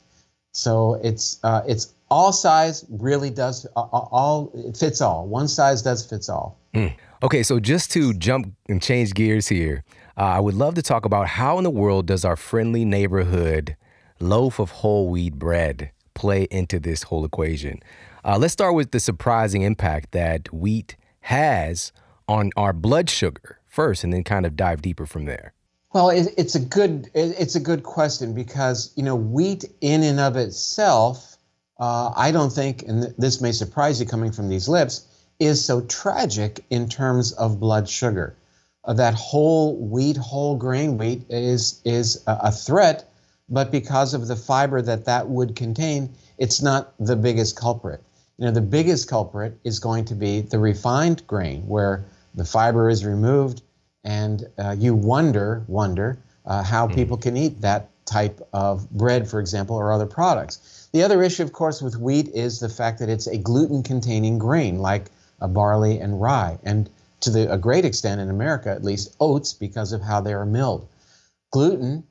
[0.52, 5.26] So it's uh, it's all size really does all it fits all.
[5.26, 6.58] One size does fits all.
[6.74, 6.94] Mm.
[7.22, 9.84] Okay, so just to jump and change gears here,
[10.16, 13.76] uh, I would love to talk about how in the world does our friendly neighborhood
[14.20, 17.80] loaf of whole wheat bread play into this whole equation?
[18.24, 21.92] Uh, let's start with the surprising impact that wheat has
[22.28, 25.52] on our blood sugar first, and then kind of dive deeper from there.
[25.92, 30.36] Well, it's a good it's a good question because you know wheat in and of
[30.36, 31.33] itself
[31.78, 35.06] uh, I don't think, and this may surprise you coming from these lips,
[35.40, 38.36] is so tragic in terms of blood sugar.
[38.84, 43.08] Uh, that whole wheat, whole grain wheat is is a, a threat,
[43.48, 48.02] but because of the fiber that that would contain, it's not the biggest culprit.
[48.38, 52.88] You know, the biggest culprit is going to be the refined grain, where the fiber
[52.90, 53.62] is removed,
[54.04, 56.94] and uh, you wonder, wonder uh, how mm.
[56.94, 60.83] people can eat that type of bread, for example, or other products.
[60.94, 64.38] The other issue, of course, with wheat is the fact that it's a gluten containing
[64.38, 69.12] grain like barley and rye, and to the, a great extent in America, at least,
[69.18, 70.86] oats because of how they are milled.
[71.50, 72.04] Gluten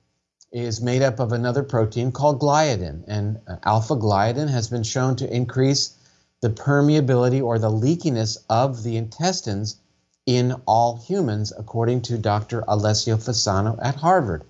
[0.52, 5.16] is made up of another protein called gliadin, and uh, alpha gliadin has been shown
[5.16, 5.94] to increase
[6.42, 9.78] the permeability or the leakiness of the intestines
[10.26, 12.66] in all humans, according to Dr.
[12.68, 14.44] Alessio Fasano at Harvard.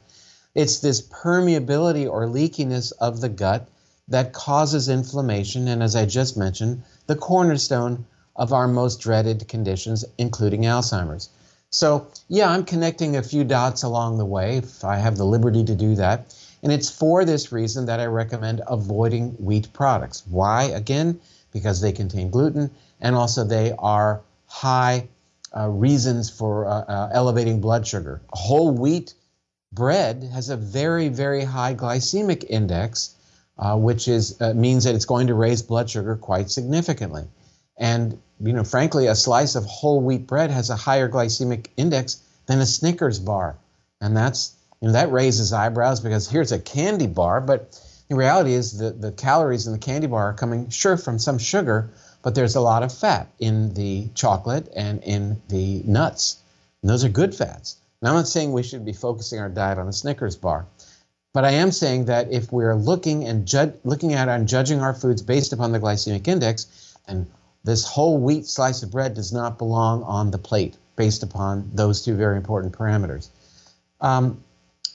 [0.56, 3.69] It's this permeability or leakiness of the gut
[4.08, 10.04] that causes inflammation, and as I just mentioned, the cornerstone of our most dreaded conditions,
[10.18, 11.30] including Alzheimer's.
[11.70, 15.63] So, yeah, I'm connecting a few dots along the way if I have the liberty
[15.63, 16.36] to do that.
[16.62, 20.24] And it's for this reason that I recommend avoiding wheat products.
[20.30, 20.66] Why?
[20.66, 21.20] Again,
[21.52, 22.70] because they contain gluten
[23.02, 25.08] and also they are high
[25.56, 28.22] uh, reasons for uh, uh, elevating blood sugar.
[28.30, 29.13] Whole wheat
[29.72, 33.16] bread has a very, very high glycemic index
[33.58, 37.24] uh, which is uh, means that it's going to raise blood sugar quite significantly.
[37.78, 42.22] And you know, frankly, a slice of whole wheat bread has a higher glycemic index
[42.46, 43.56] than a Snickers bar,
[44.02, 48.54] and that's you know that raises eyebrows because here's a candy bar, but The reality
[48.54, 51.89] is that the calories in the candy bar are coming, sure, from some sugar,
[52.22, 56.38] but there's a lot of fat in the chocolate and in the nuts.
[56.82, 57.78] And those are good fats.
[58.02, 60.68] Now, I'm not saying we should be focusing our diet on a Snickers bar,
[61.34, 63.52] but I am saying that if we're looking and
[63.84, 67.26] looking at and judging our foods based upon the glycemic index, and
[67.63, 72.04] this whole wheat slice of bread does not belong on the plate based upon those
[72.04, 73.30] two very important parameters.
[74.00, 74.43] Um,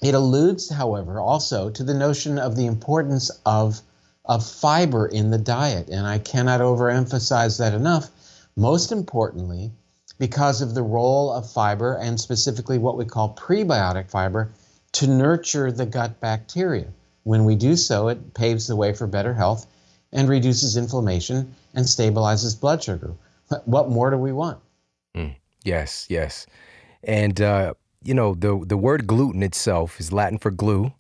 [0.01, 3.81] it alludes, however, also to the notion of the importance of,
[4.25, 8.11] of fiber in the diet, and I cannot overemphasize that enough.
[8.55, 9.73] Most importantly,
[10.21, 14.53] because of the role of fiber and specifically what we call prebiotic fiber
[14.93, 16.87] to nurture the gut bacteria.
[17.25, 19.67] When we do so, it paves the way for better health
[20.13, 23.13] and reduces inflammation and stabilizes blood sugar.
[23.65, 24.59] What more do we want?
[25.17, 26.47] Mm, yes, yes.
[27.03, 30.93] And, uh, you know, the, the word gluten itself is Latin for glue,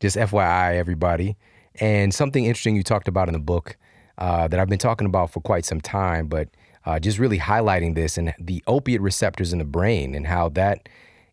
[0.00, 1.36] just FYI, everybody.
[1.80, 3.76] And something interesting you talked about in the book
[4.18, 6.48] uh, that I've been talking about for quite some time, but
[6.84, 10.88] uh, just really highlighting this and the opiate receptors in the brain and how that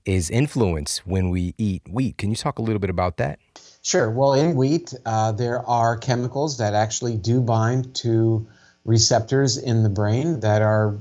[0.05, 2.17] is influenced when we eat wheat.
[2.17, 3.39] Can you talk a little bit about that?
[3.81, 4.09] Sure.
[4.09, 8.47] Well, in wheat, uh, there are chemicals that actually do bind to
[8.83, 10.97] receptors in the brain that are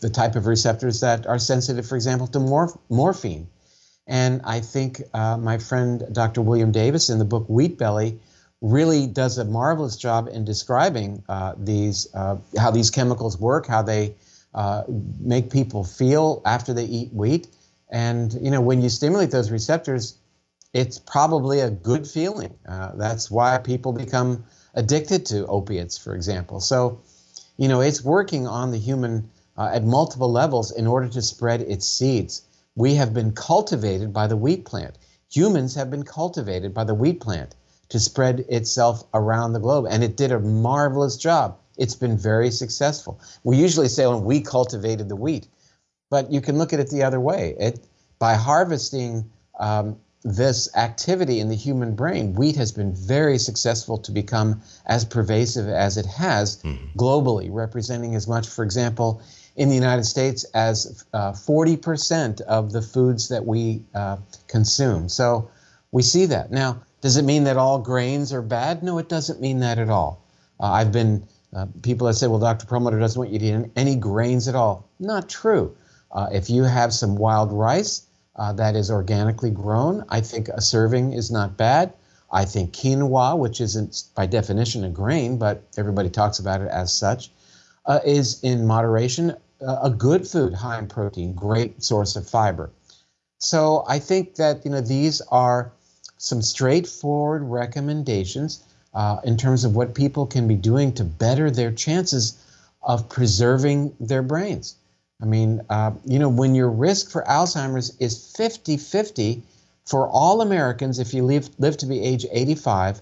[0.00, 3.48] the type of receptors that are sensitive, for example, to morph- morphine.
[4.06, 6.42] And I think uh, my friend Dr.
[6.42, 8.20] William Davis in the book Wheat Belly
[8.60, 13.82] really does a marvelous job in describing uh, these uh, how these chemicals work, how
[13.82, 14.14] they
[14.54, 14.84] uh,
[15.20, 17.48] make people feel after they eat wheat.
[17.96, 20.18] And you know, when you stimulate those receptors,
[20.74, 22.52] it's probably a good feeling.
[22.68, 26.60] Uh, that's why people become addicted to opiates, for example.
[26.60, 27.00] So,
[27.56, 31.62] you know, it's working on the human uh, at multiple levels in order to spread
[31.62, 32.42] its seeds.
[32.74, 34.98] We have been cultivated by the wheat plant.
[35.30, 37.54] Humans have been cultivated by the wheat plant
[37.88, 41.56] to spread itself around the globe, and it did a marvelous job.
[41.78, 43.20] It's been very successful.
[43.42, 45.48] We usually say, when we cultivated the wheat.
[46.10, 47.56] But you can look at it the other way.
[47.58, 47.86] It,
[48.18, 54.10] by harvesting um, this activity in the human brain, wheat has been very successful to
[54.10, 56.98] become as pervasive as it has mm-hmm.
[56.98, 59.22] globally, representing as much, for example,
[59.56, 64.16] in the United States as uh, 40% of the foods that we uh,
[64.48, 65.08] consume.
[65.08, 65.50] So
[65.92, 66.50] we see that.
[66.50, 68.82] Now, does it mean that all grains are bad?
[68.82, 70.24] No, it doesn't mean that at all.
[70.58, 72.66] Uh, I've been, uh, people have said, well, Dr.
[72.66, 74.88] Perlmutter doesn't want you to eat any grains at all.
[74.98, 75.76] Not true.
[76.16, 80.62] Uh, if you have some wild rice uh, that is organically grown, I think a
[80.62, 81.92] serving is not bad.
[82.32, 86.92] I think quinoa, which isn't by definition a grain, but everybody talks about it as
[86.92, 87.30] such,
[87.84, 92.70] uh, is in moderation a good food, high in protein, great source of fiber.
[93.38, 95.72] So I think that you know these are
[96.18, 98.62] some straightforward recommendations
[98.94, 102.42] uh, in terms of what people can be doing to better their chances
[102.82, 104.76] of preserving their brains.
[105.20, 109.42] I mean, uh, you know, when your risk for Alzheimer's is 50 50
[109.86, 113.00] for all Americans, if you live, live to be age 85,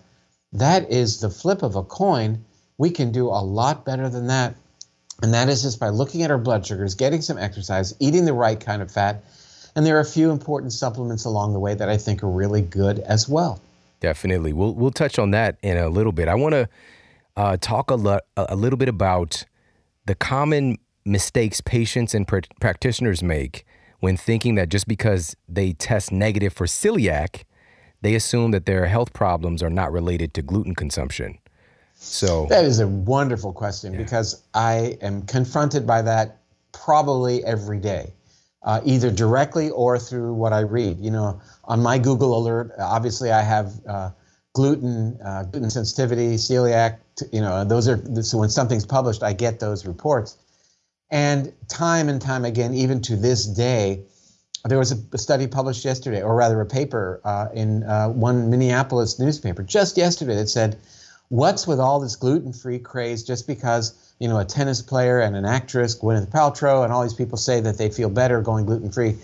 [0.52, 2.44] that is the flip of a coin.
[2.78, 4.54] We can do a lot better than that.
[5.22, 8.32] And that is just by looking at our blood sugars, getting some exercise, eating the
[8.32, 9.24] right kind of fat.
[9.74, 12.62] And there are a few important supplements along the way that I think are really
[12.62, 13.60] good as well.
[14.00, 14.52] Definitely.
[14.52, 16.28] We'll, we'll touch on that in a little bit.
[16.28, 16.68] I want to
[17.36, 19.44] uh, talk a, lo- a little bit about
[20.04, 23.66] the common mistakes patients and pr- practitioners make
[24.00, 27.44] when thinking that just because they test negative for celiac,
[28.02, 31.38] they assume that their health problems are not related to gluten consumption.
[31.94, 34.00] So that is a wonderful question yeah.
[34.00, 38.12] because I am confronted by that probably every day,
[38.62, 41.00] uh, either directly or through what I read.
[41.00, 44.10] You know, on my Google alert, obviously I have uh,
[44.52, 46.98] gluten, uh, gluten sensitivity, celiac.
[47.32, 50.36] You know, those are so when something's published, I get those reports.
[51.14, 54.02] And time and time again, even to this day,
[54.64, 59.20] there was a, study published yesterday, or rather a paper uh, in uh, one Minneapolis
[59.20, 60.76] newspaper just yesterday that said,
[61.28, 63.22] "What's with all this gluten-free craze?
[63.22, 67.14] Just because you know a tennis player and an actress, Gwyneth Paltrow, and all these
[67.14, 69.14] people say that they feel better going gluten-free,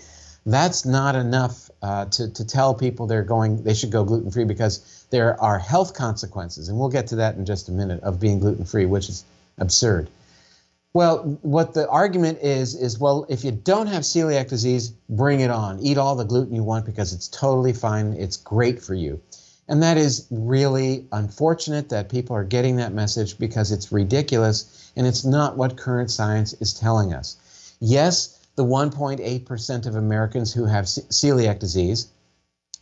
[0.45, 5.05] that's not enough uh, to to tell people they're going they should go gluten-free because
[5.09, 8.39] there are health consequences, and we'll get to that in just a minute of being
[8.39, 9.25] gluten-free, which is
[9.57, 10.07] absurd."
[10.93, 15.49] Well, what the argument is is well, if you don't have celiac disease, bring it
[15.49, 15.79] on.
[15.79, 18.13] Eat all the gluten you want because it's totally fine.
[18.13, 19.21] It's great for you.
[19.69, 25.07] And that is really unfortunate that people are getting that message because it's ridiculous and
[25.07, 27.37] it's not what current science is telling us.
[27.79, 32.07] Yes, the 1.8% of Americans who have celiac disease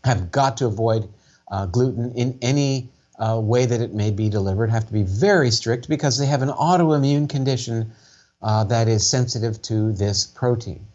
[0.03, 1.07] have got to avoid
[1.51, 2.89] uh, gluten in any
[3.19, 6.41] uh, way that it may be delivered have to be very strict because they have
[6.41, 7.91] an autoimmune condition
[8.41, 10.85] uh, that is sensitive to this protein.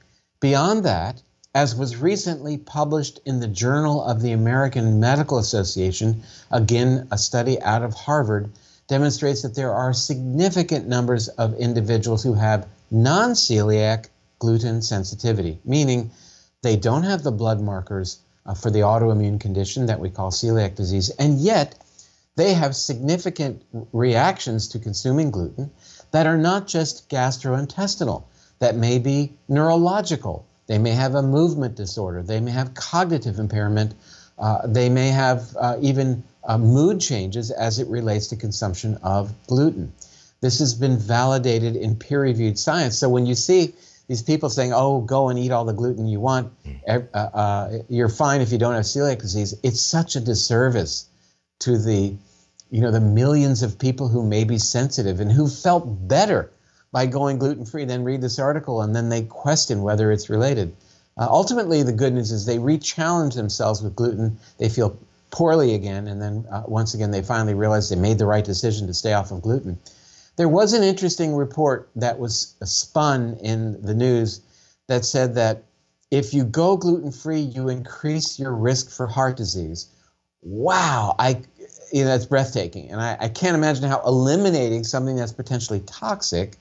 [0.41, 1.23] Beyond that,
[1.55, 7.61] as was recently published in the Journal of the American Medical Association, again, a study
[7.63, 8.51] out of Harvard,
[8.89, 14.07] demonstrates that there are significant numbers of individuals who have non celiac
[14.39, 16.11] gluten sensitivity, meaning
[16.63, 20.75] they don't have the blood markers uh, for the autoimmune condition that we call celiac
[20.75, 21.75] disease, and yet
[22.37, 23.63] they have significant
[23.93, 25.71] reactions to consuming gluten
[26.11, 28.25] that are not just gastrointestinal,
[28.59, 30.47] that may be neurological.
[30.67, 32.23] They may have a movement disorder.
[32.23, 33.95] They may have cognitive impairment.
[34.39, 39.33] Uh, they may have uh, even uh, mood changes as it relates to consumption of
[39.47, 39.93] gluten.
[40.41, 42.99] This has been validated in peer reviewed science.
[42.99, 43.75] So when you see
[44.09, 46.53] these people saying, oh, go and eat all the gluten you want,
[46.87, 51.07] uh, uh, you're fine if you don't have celiac disease, it's such a disservice
[51.61, 52.17] to the
[52.71, 56.51] you know the millions of people who may be sensitive and who felt better
[56.93, 60.75] by going gluten free then read this article and then they question whether it's related.
[61.17, 64.39] Uh, ultimately the good news is they re-challenge themselves with gluten.
[64.59, 64.99] They feel
[65.31, 68.87] poorly again and then uh, once again they finally realize they made the right decision
[68.87, 69.79] to stay off of gluten.
[70.37, 74.41] There was an interesting report that was spun in the news
[74.89, 75.63] that said that
[76.11, 79.87] if you go gluten free you increase your risk for heart disease
[80.45, 81.43] wow i
[81.95, 82.91] you know, that's breathtaking.
[82.91, 86.57] And I, I, can't imagine how eliminating something that's potentially toxic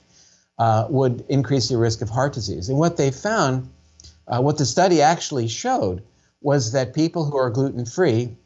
[0.59, 2.69] uh, would increase your risk of heart disease.
[2.69, 3.67] And what they found,
[4.27, 6.03] uh, what the study actually showed,
[6.39, 8.37] was that people who are gluten free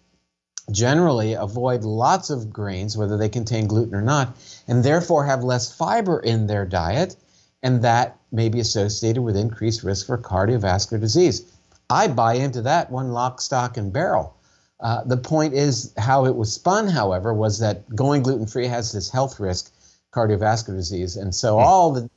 [0.72, 5.74] generally avoid lots of grains, whether they contain gluten or not, and therefore have less
[5.74, 7.18] fiber in their diet,
[7.62, 11.52] and that may be associated with increased risk for cardiovascular disease.
[11.90, 14.37] I buy into that one lock, stock, and barrel.
[14.80, 18.92] Uh, the point is how it was spun, however, was that going gluten free has
[18.92, 19.72] this health risk,
[20.14, 21.62] cardiovascular disease, and so mm.
[21.62, 22.10] all the,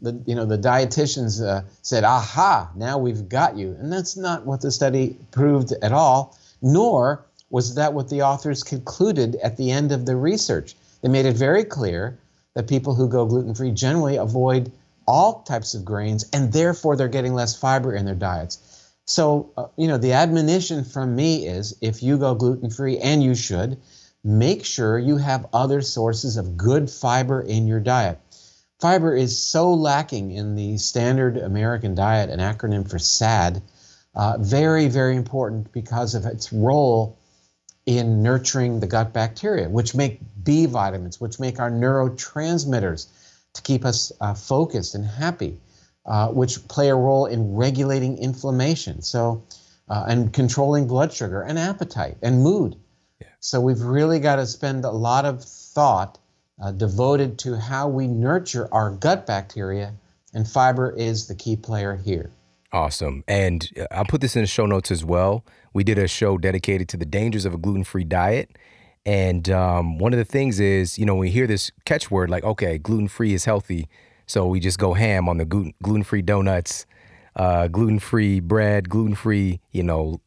[0.00, 2.70] the you know the dietitians uh, said, "Aha!
[2.76, 6.38] Now we've got you," and that's not what the study proved at all.
[6.62, 10.76] Nor was that what the authors concluded at the end of the research.
[11.02, 12.18] They made it very clear
[12.54, 14.72] that people who go gluten free generally avoid
[15.06, 18.73] all types of grains, and therefore they're getting less fiber in their diets.
[19.06, 23.22] So, uh, you know, the admonition from me is if you go gluten free, and
[23.22, 23.78] you should,
[24.22, 28.18] make sure you have other sources of good fiber in your diet.
[28.80, 33.62] Fiber is so lacking in the standard American diet, an acronym for SAD.
[34.14, 37.18] Uh, very, very important because of its role
[37.84, 43.06] in nurturing the gut bacteria, which make B vitamins, which make our neurotransmitters
[43.52, 45.60] to keep us uh, focused and happy
[46.06, 49.02] uh, which play a role in regulating inflammation.
[49.02, 49.42] So,
[49.88, 52.76] uh, and controlling blood sugar and appetite and mood.
[53.20, 53.28] Yeah.
[53.40, 56.18] So we've really got to spend a lot of thought
[56.62, 59.92] uh, devoted to how we nurture our gut bacteria,
[60.32, 62.30] and fiber is the key player here.
[62.72, 63.24] Awesome.
[63.28, 65.44] And uh, I'll put this in the show notes as well.
[65.72, 68.56] We did a show dedicated to the dangers of a gluten free diet.
[69.06, 72.78] And um, one of the things is, you know, we hear this catchword like, okay,
[72.78, 73.88] gluten free is healthy,
[74.26, 76.86] so we just go ham on the gluten free donuts,
[77.36, 80.20] uh, gluten free bread, gluten free, you know,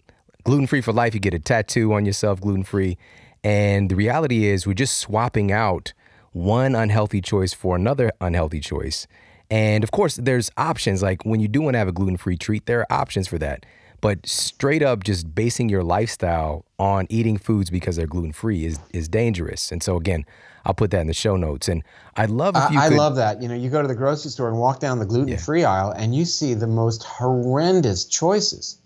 [0.43, 1.13] gluten free for life.
[1.13, 2.97] You get a tattoo on yourself, gluten free.
[3.43, 5.93] And the reality is, we're just swapping out
[6.31, 9.07] one unhealthy choice for another unhealthy choice.
[9.49, 11.01] And of course, there's options.
[11.01, 13.37] Like when you do want to have a gluten free treat, there are options for
[13.39, 13.65] that.
[14.01, 18.79] But straight up, just basing your lifestyle on eating foods because they're gluten free is
[18.93, 19.71] is dangerous.
[19.71, 20.25] And so again,
[20.68, 21.70] I'll put that in the show notes.
[21.70, 21.82] And
[22.18, 22.78] I'd love if you.
[22.78, 23.41] I, could, I love that.
[23.41, 25.72] You know, you go to the grocery store and walk down the gluten free yeah.
[25.72, 28.78] aisle, and you see the most horrendous choices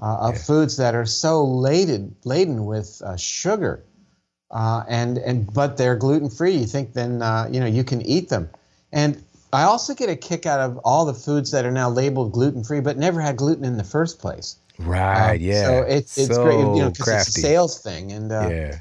[0.00, 0.40] uh, of yeah.
[0.40, 3.82] foods that are so laden laden with uh, sugar,
[4.52, 6.52] uh, and and but they're gluten free.
[6.52, 8.48] You think then uh, you know you can eat them,
[8.92, 9.20] and
[9.52, 12.62] I also get a kick out of all the foods that are now labeled gluten
[12.62, 14.58] free, but never had gluten in the first place.
[14.78, 15.34] Right.
[15.34, 15.64] Um, yeah.
[15.64, 18.78] So it's it's so great, you know, because it's a sales thing, and uh, yeah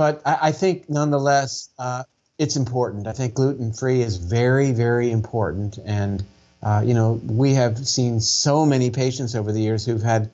[0.00, 2.04] but I, I think nonetheless uh,
[2.38, 3.06] it's important.
[3.06, 5.78] I think gluten free is very, very important.
[5.84, 6.24] And,
[6.62, 10.30] uh, you know, we have seen so many patients over the years who've had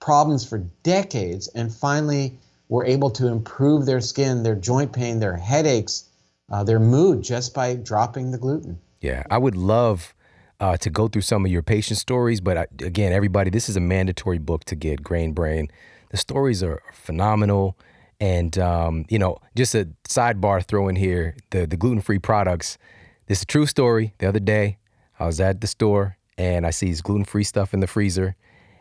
[0.00, 2.38] problems for decades and finally
[2.70, 6.08] were able to improve their skin, their joint pain, their headaches,
[6.50, 8.80] uh, their mood just by dropping the gluten.
[9.02, 10.14] Yeah, I would love
[10.60, 13.76] uh, to go through some of your patient stories, but I, again, everybody, this is
[13.76, 15.68] a mandatory book to get Grain Brain.
[16.08, 17.76] The stories are phenomenal.
[18.20, 22.78] And um, you know, just a sidebar throw in here: the the gluten free products.
[23.26, 24.14] This is a true story.
[24.18, 24.78] The other day,
[25.18, 28.34] I was at the store and I see this gluten free stuff in the freezer,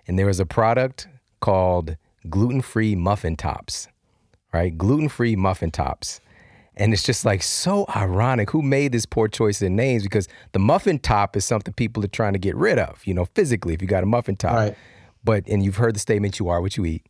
[0.07, 1.07] and there was a product
[1.39, 1.97] called
[2.29, 3.87] gluten free muffin tops,
[4.53, 4.77] right?
[4.77, 6.21] Gluten free muffin tops.
[6.75, 10.59] And it's just like so ironic who made this poor choice in names because the
[10.59, 13.81] muffin top is something people are trying to get rid of, you know, physically, if
[13.81, 14.55] you got a muffin top.
[14.55, 14.77] Right.
[15.21, 17.05] But, and you've heard the statement, you are what you eat.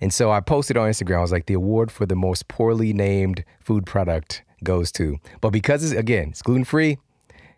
[0.00, 2.92] And so I posted on Instagram, I was like, the award for the most poorly
[2.92, 5.18] named food product goes to.
[5.40, 6.98] But because it's, again, it's gluten free,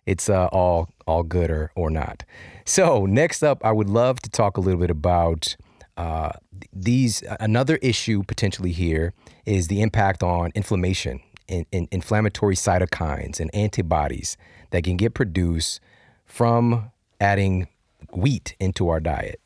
[0.07, 2.24] it's uh, all all good or, or not.
[2.64, 5.57] So next up, I would love to talk a little bit about
[5.97, 6.30] uh,
[6.72, 7.22] these.
[7.41, 9.12] Another issue potentially here
[9.45, 14.36] is the impact on inflammation and, in inflammatory cytokines and antibodies
[14.70, 15.80] that can get produced
[16.24, 17.68] from adding
[18.12, 19.41] wheat into our diet.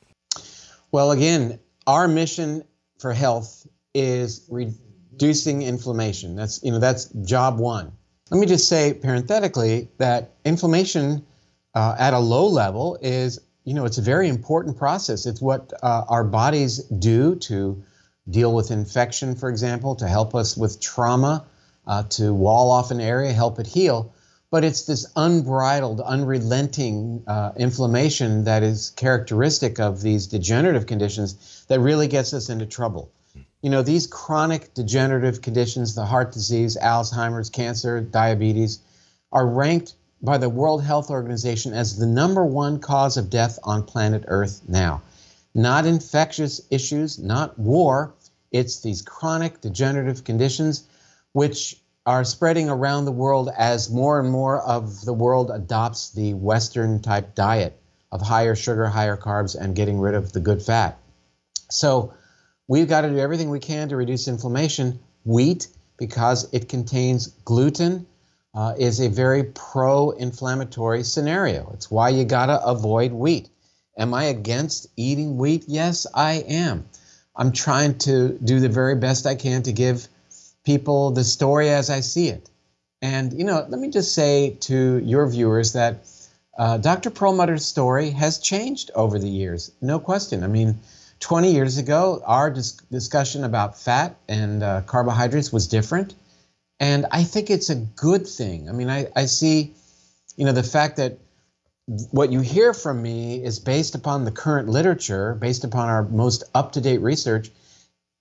[0.92, 2.62] Well, again, our mission
[3.02, 6.36] for health is reducing inflammation.
[6.36, 7.92] That's you know that's job one.
[8.30, 11.26] Let me just say parenthetically that inflammation
[11.74, 15.26] uh, at a low level is you know it's a very important process.
[15.26, 17.82] It's what uh, our bodies do to
[18.30, 21.44] deal with infection, for example, to help us with trauma,
[21.86, 24.14] uh, to wall off an area, help it heal.
[24.50, 31.80] But it's this unbridled, unrelenting uh, inflammation that is characteristic of these degenerative conditions that
[31.80, 33.10] really gets us into trouble.
[33.62, 38.80] You know, these chronic degenerative conditions, the heart disease, Alzheimer's, cancer, diabetes,
[39.32, 43.84] are ranked by the World Health Organization as the number one cause of death on
[43.84, 45.00] planet Earth now.
[45.54, 48.12] Not infectious issues, not war,
[48.50, 50.84] it's these chronic degenerative conditions
[51.32, 56.34] which are spreading around the world as more and more of the world adopts the
[56.34, 60.98] Western type diet of higher sugar, higher carbs, and getting rid of the good fat.
[61.72, 62.14] So
[62.68, 65.00] we've got to do everything we can to reduce inflammation.
[65.24, 65.68] Wheat,
[65.98, 68.06] because it contains gluten,
[68.54, 71.70] uh, is a very pro inflammatory scenario.
[71.74, 73.48] It's why you got to avoid wheat.
[73.96, 75.64] Am I against eating wheat?
[75.66, 76.86] Yes, I am.
[77.34, 80.06] I'm trying to do the very best I can to give
[80.64, 82.48] people the story as I see it.
[83.00, 86.06] And, you know, let me just say to your viewers that
[86.58, 87.10] uh, Dr.
[87.10, 90.44] Perlmutter's story has changed over the years, no question.
[90.44, 90.78] I mean,
[91.22, 96.14] 20 years ago, our dis- discussion about fat and uh, carbohydrates was different.
[96.80, 98.68] And I think it's a good thing.
[98.68, 99.72] I mean, I, I see,
[100.36, 101.18] you know, the fact that
[102.10, 106.42] what you hear from me is based upon the current literature, based upon our most
[106.54, 107.50] up to date research,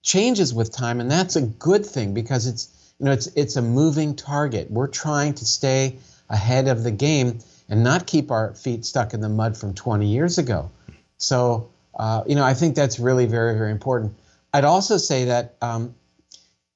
[0.03, 3.61] changes with time, and that's a good thing because it's you know it's it's a
[3.61, 4.69] moving target.
[4.69, 5.97] We're trying to stay
[6.29, 7.39] ahead of the game
[7.69, 10.71] and not keep our feet stuck in the mud from 20 years ago.
[11.17, 14.13] So uh, you know I think that's really very very important.
[14.53, 15.95] I'd also say that um,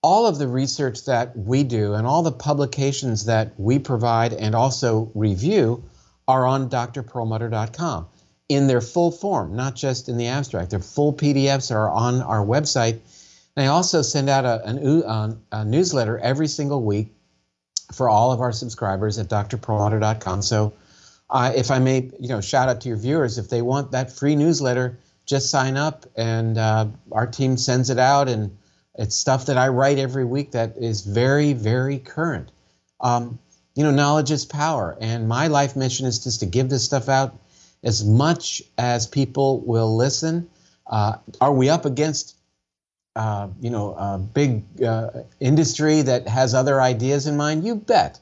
[0.05, 4.53] all of the research that we do and all the publications that we provide and
[4.53, 5.83] also review
[6.27, 8.07] are on drperlmutter.com
[8.47, 10.69] in their full form, not just in the abstract.
[10.69, 12.99] Their full PDFs are on our website.
[13.55, 17.07] And I also send out a, a newsletter every single week
[17.91, 20.41] for all of our subscribers at drperlmutter.com.
[20.41, 20.73] So
[21.29, 24.11] uh, if I may, you know, shout out to your viewers, if they want that
[24.11, 28.29] free newsletter, just sign up and uh, our team sends it out.
[28.29, 28.57] And
[28.95, 32.51] it's stuff that I write every week that is very, very current.
[32.99, 33.39] Um,
[33.75, 34.97] you know, knowledge is power.
[35.01, 37.39] And my life mission is just to give this stuff out
[37.83, 40.49] as much as people will listen.
[40.87, 42.35] Uh, are we up against,
[43.15, 45.09] uh, you know, a big uh,
[45.39, 47.65] industry that has other ideas in mind?
[47.65, 48.19] You bet.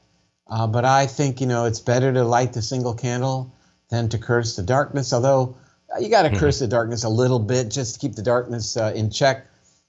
[0.48, 3.54] Uh, but I think, you know, it's better to light the single candle
[3.90, 5.56] than to curse the darkness, although
[6.00, 6.40] you got to mm-hmm.
[6.40, 9.48] curse the darkness a little bit just to keep the darkness uh, in check.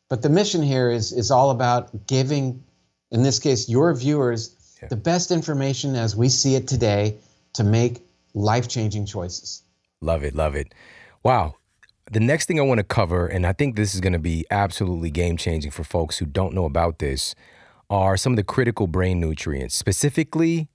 [0.09, 2.63] But the mission here is, is all about giving,
[3.11, 4.89] in this case, your viewers yeah.
[4.89, 7.17] the best information as we see it today
[7.55, 8.03] to make
[8.35, 9.63] life changing choices.
[10.01, 10.35] Love it.
[10.35, 10.75] Love it.
[11.23, 11.57] Wow.
[12.11, 14.45] The next thing I want to cover, and I think this is going to be
[14.51, 17.35] absolutely game changing for folks who don't know about this,
[17.89, 20.69] are some of the critical brain nutrients, specifically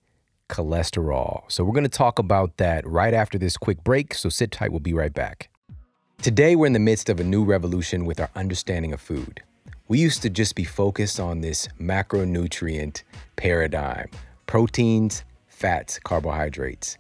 [0.50, 1.44] cholesterol.
[1.48, 4.14] So, we're going to talk about that right after this quick break.
[4.14, 4.72] So, sit tight.
[4.72, 5.50] We'll be right back.
[6.22, 9.42] Today, we're in the midst of a new revolution with our understanding of food.
[9.88, 13.04] We used to just be focused on this macronutrient
[13.38, 14.10] paradigm
[14.46, 16.98] proteins, fats, carbohydrates.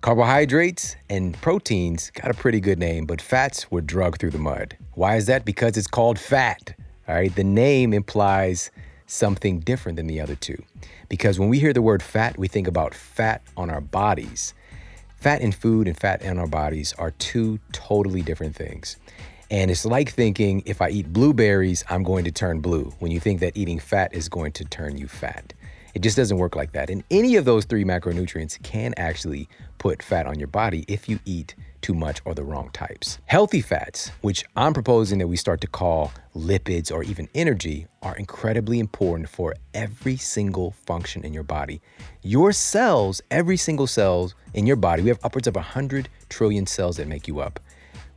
[0.00, 4.76] Carbohydrates and proteins got a pretty good name, but fats were drugged through the mud.
[4.92, 5.44] Why is that?
[5.44, 6.74] Because it's called fat.
[7.08, 8.70] All right, the name implies
[9.06, 10.62] something different than the other two.
[11.08, 14.54] Because when we hear the word fat, we think about fat on our bodies.
[15.16, 18.96] Fat in food and fat in our bodies are two totally different things.
[19.50, 23.20] And it's like thinking if I eat blueberries, I'm going to turn blue, when you
[23.20, 25.52] think that eating fat is going to turn you fat.
[25.94, 26.90] It just doesn't work like that.
[26.90, 29.48] And any of those three macronutrients can actually
[29.78, 31.54] put fat on your body if you eat
[31.84, 33.18] too much, or the wrong types.
[33.26, 38.16] Healthy fats, which I'm proposing that we start to call lipids or even energy, are
[38.16, 41.82] incredibly important for every single function in your body.
[42.22, 46.96] Your cells, every single cell in your body, we have upwards of 100 trillion cells
[46.96, 47.60] that make you up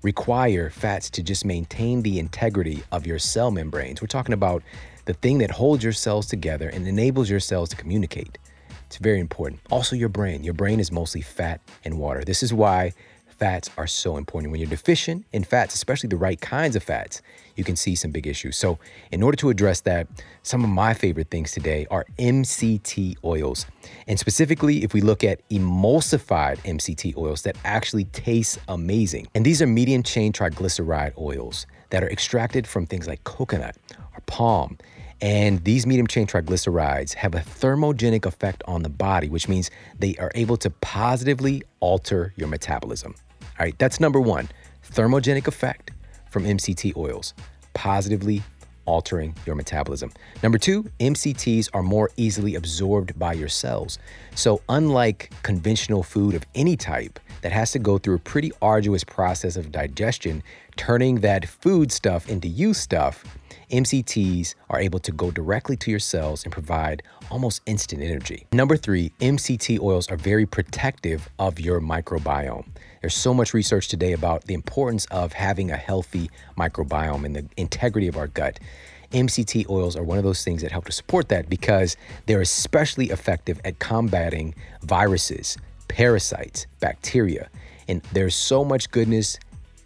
[0.02, 4.02] require fats to just maintain the integrity of your cell membranes.
[4.02, 4.64] We're talking about
[5.04, 8.38] the thing that holds your cells together and enables your cells to communicate.
[8.86, 9.60] It's very important.
[9.70, 10.46] Also, your brain.
[10.46, 12.24] Your brain is mostly fat and water.
[12.24, 12.94] This is why
[13.38, 14.52] fats are so important.
[14.52, 17.22] When you're deficient in fats, especially the right kinds of fats,
[17.56, 18.58] you can see some big issues.
[18.58, 18.80] So,
[19.12, 20.08] in order to address that,
[20.44, 23.66] some of my favorite things today are MCT oils.
[24.08, 29.28] And specifically, if we look at emulsified MCT oils that actually taste amazing.
[29.36, 33.76] And these are medium chain triglyceride oils that are extracted from things like coconut
[34.14, 34.78] or palm.
[35.20, 40.16] And these medium chain triglycerides have a thermogenic effect on the body, which means they
[40.18, 43.16] are able to positively alter your metabolism.
[43.60, 44.50] All right, that's number one
[44.92, 45.92] thermogenic effect
[46.30, 47.34] from MCT oils,
[47.74, 48.44] positively
[48.86, 50.12] altering your metabolism.
[50.42, 54.00] Number two, MCTs are more easily absorbed by your cells.
[54.34, 59.04] So, unlike conventional food of any type that has to go through a pretty arduous
[59.04, 60.42] process of digestion,
[60.78, 63.24] turning that food stuff into you stuff,
[63.72, 68.48] MCTs are able to go directly to your cells and provide almost instant energy.
[68.54, 72.66] Number three, MCT oils are very protective of your microbiome.
[73.08, 77.46] There's so much research today about the importance of having a healthy microbiome and the
[77.56, 78.60] integrity of our gut.
[79.14, 81.96] MCT oils are one of those things that help to support that because
[82.26, 87.50] they're especially effective at combating viruses, parasites, bacteria.
[87.88, 89.40] And there's so much goodness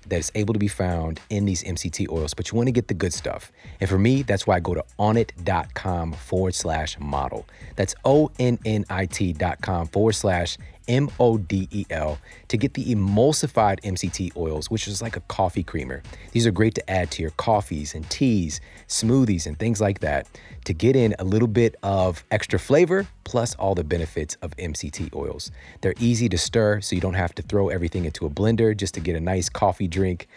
[0.08, 2.88] that is able to be found in these MCT oils, but you want to get
[2.88, 3.52] the good stuff.
[3.80, 7.46] And for me, that's why I go to onnit.com forward slash model.
[7.76, 10.58] That's O N N I T.com forward slash
[10.88, 15.22] M O D E L to get the emulsified MCT oils, which is like a
[15.22, 16.02] coffee creamer.
[16.32, 20.28] These are great to add to your coffees and teas, smoothies, and things like that
[20.66, 25.14] to get in a little bit of extra flavor plus all the benefits of MCT
[25.16, 25.52] oils.
[25.82, 28.94] They're easy to stir, so you don't have to throw everything into a blender just
[28.96, 30.28] to get a nice coffee drink.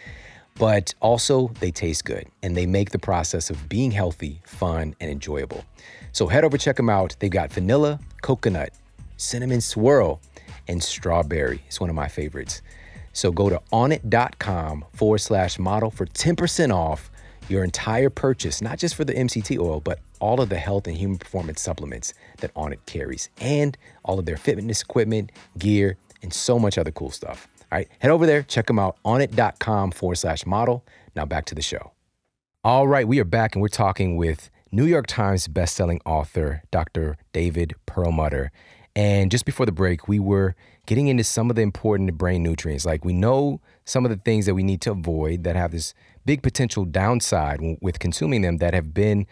[0.57, 5.11] But also, they taste good and they make the process of being healthy, fun, and
[5.11, 5.65] enjoyable.
[6.13, 7.15] So head over, check them out.
[7.19, 8.69] They've got vanilla, coconut,
[9.17, 10.21] cinnamon swirl,
[10.67, 11.61] and strawberry.
[11.67, 12.61] It's one of my favorites.
[13.13, 17.09] So go to onnit.com forward slash model for 10% off
[17.47, 20.97] your entire purchase, not just for the MCT oil, but all of the health and
[20.97, 26.57] human performance supplements that Onnit carries, and all of their fitness equipment, gear, and so
[26.57, 27.47] much other cool stuff.
[27.71, 30.85] All right, head over there, check them out, onnit.com forward slash model.
[31.15, 31.91] Now back to the show.
[32.63, 37.17] All right, we are back and we're talking with New York Times bestselling author Dr.
[37.31, 38.51] David Perlmutter.
[38.95, 42.85] And just before the break, we were getting into some of the important brain nutrients.
[42.85, 45.93] Like we know some of the things that we need to avoid that have this
[46.25, 49.27] big potential downside with consuming them that have been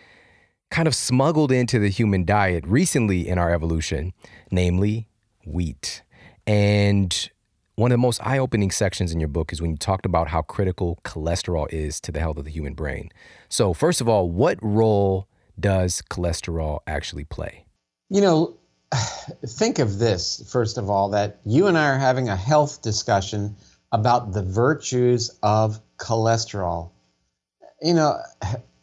[0.69, 4.11] kind of smuggled into the human diet recently in our evolution,
[4.51, 5.07] namely
[5.45, 6.01] wheat.
[6.45, 7.29] And
[7.75, 10.27] one of the most eye opening sections in your book is when you talked about
[10.27, 13.09] how critical cholesterol is to the health of the human brain.
[13.49, 15.27] So, first of all, what role
[15.59, 17.65] does cholesterol actually play?
[18.09, 18.57] You know,
[19.45, 23.55] think of this, first of all, that you and I are having a health discussion
[23.91, 26.91] about the virtues of cholesterol.
[27.81, 28.19] You know,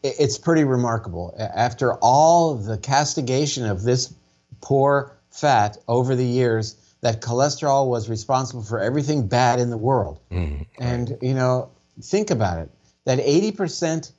[0.02, 1.34] it's pretty remarkable.
[1.38, 4.14] After all the castigation of this
[4.60, 10.20] poor fat over the years, that cholesterol was responsible for everything bad in the world.
[10.30, 11.70] Mm, and, you know,
[12.02, 12.70] think about it
[13.06, 14.12] that 80%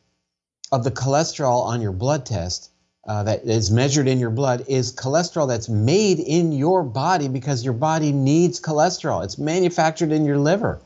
[0.72, 2.70] of the cholesterol on your blood test
[3.08, 7.64] uh, that is measured in your blood is cholesterol that's made in your body because
[7.64, 9.24] your body needs cholesterol.
[9.24, 10.82] It's manufactured in your liver.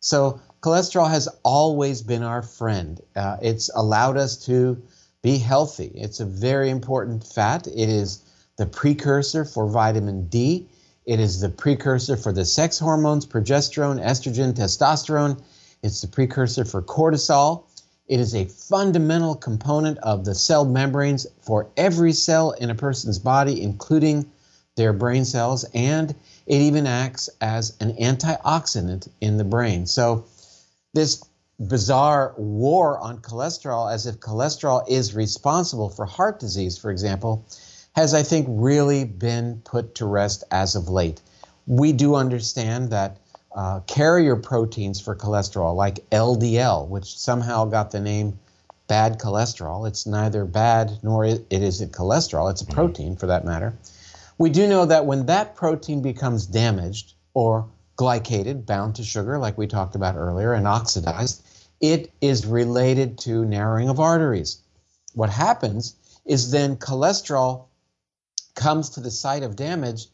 [0.00, 3.00] So, cholesterol has always been our friend.
[3.14, 4.82] Uh, it's allowed us to
[5.22, 5.92] be healthy.
[5.94, 7.68] It's a very important fat.
[7.68, 8.22] It is
[8.58, 10.68] the precursor for vitamin D.
[11.06, 15.40] It is the precursor for the sex hormones, progesterone, estrogen, testosterone.
[15.82, 17.64] It's the precursor for cortisol.
[18.08, 23.18] It is a fundamental component of the cell membranes for every cell in a person's
[23.18, 24.30] body, including
[24.76, 26.14] their brain cells, and
[26.46, 29.86] it even acts as an antioxidant in the brain.
[29.86, 30.24] So,
[30.94, 31.22] this
[31.60, 37.46] bizarre war on cholesterol, as if cholesterol is responsible for heart disease, for example,
[37.94, 41.20] has, I think, really been put to rest as of late.
[41.66, 43.18] We do understand that
[43.54, 48.38] uh, carrier proteins for cholesterol, like LDL, which somehow got the name
[48.88, 49.86] bad cholesterol.
[49.88, 52.50] It's neither bad nor it is it cholesterol.
[52.50, 53.74] It's a protein for that matter.
[54.38, 59.56] We do know that when that protein becomes damaged or glycated, bound to sugar, like
[59.56, 61.42] we talked about earlier, and oxidized,
[61.80, 64.58] it is related to narrowing of arteries.
[65.14, 67.66] What happens is then cholesterol
[68.54, 70.06] comes to the site of damage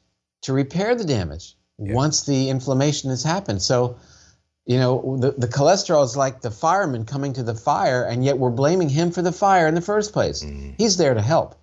[0.42, 1.94] to repair the damage yeah.
[1.94, 3.62] once the inflammation has happened.
[3.62, 3.98] So,
[4.66, 8.38] you know, the, the cholesterol is like the fireman coming to the fire, and yet
[8.38, 10.42] we're blaming him for the fire in the first place.
[10.44, 10.74] Mm.
[10.76, 11.54] He's there to help.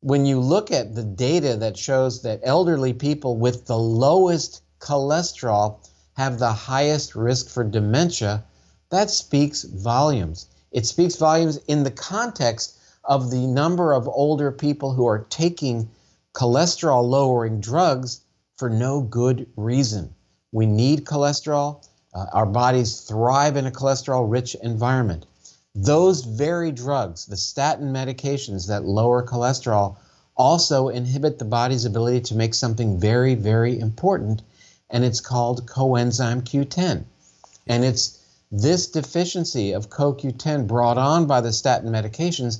[0.00, 5.86] When you look at the data that shows that elderly people with the lowest cholesterol
[6.16, 8.44] have the highest risk for dementia,
[8.90, 10.46] that speaks volumes.
[10.72, 15.90] It speaks volumes in the context of the number of older people who are taking
[16.34, 18.20] cholesterol lowering drugs
[18.60, 20.14] for no good reason.
[20.52, 21.82] We need cholesterol.
[22.12, 25.24] Uh, our bodies thrive in a cholesterol rich environment.
[25.74, 29.96] Those very drugs, the statin medications that lower cholesterol,
[30.36, 34.42] also inhibit the body's ability to make something very, very important,
[34.90, 37.04] and it's called coenzyme Q10.
[37.66, 38.18] And it's
[38.52, 42.58] this deficiency of CoQ10 brought on by the statin medications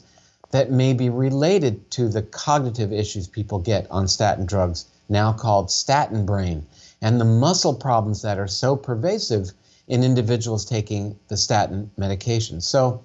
[0.51, 5.71] that may be related to the cognitive issues people get on statin drugs, now called
[5.71, 6.67] statin brain,
[7.03, 9.51] and the muscle problems that are so pervasive
[9.89, 12.61] in individuals taking the statin medication.
[12.61, 13.03] So,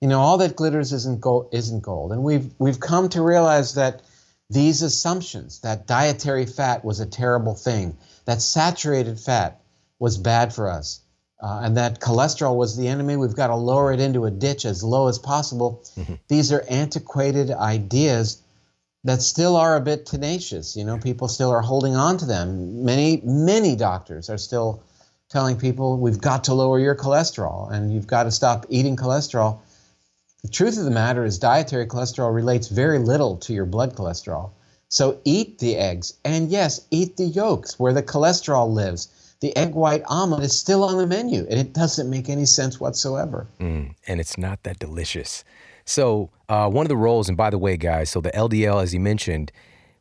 [0.00, 2.10] you know, all that glitters isn't gold, isn't gold.
[2.10, 4.02] And we've, we've come to realize that
[4.50, 9.60] these assumptions that dietary fat was a terrible thing, that saturated fat
[9.98, 11.00] was bad for us,
[11.42, 13.16] uh, and that cholesterol was the enemy.
[13.16, 15.82] We've got to lower it into a ditch as low as possible.
[15.96, 16.14] Mm-hmm.
[16.28, 18.41] These are antiquated ideas
[19.04, 20.76] that still are a bit tenacious.
[20.76, 22.84] You know, people still are holding on to them.
[22.84, 24.82] Many, many doctors are still
[25.28, 29.60] telling people we've got to lower your cholesterol and you've got to stop eating cholesterol.
[30.42, 34.50] The truth of the matter is, dietary cholesterol relates very little to your blood cholesterol.
[34.88, 39.08] So eat the eggs, and yes, eat the yolks where the cholesterol lives
[39.42, 42.78] the egg white omelet is still on the menu and it doesn't make any sense
[42.78, 43.48] whatsoever.
[43.58, 45.42] Mm, and it's not that delicious.
[45.84, 48.92] So, uh, one of the roles, and by the way, guys, so the LDL, as
[48.92, 49.52] you mentioned,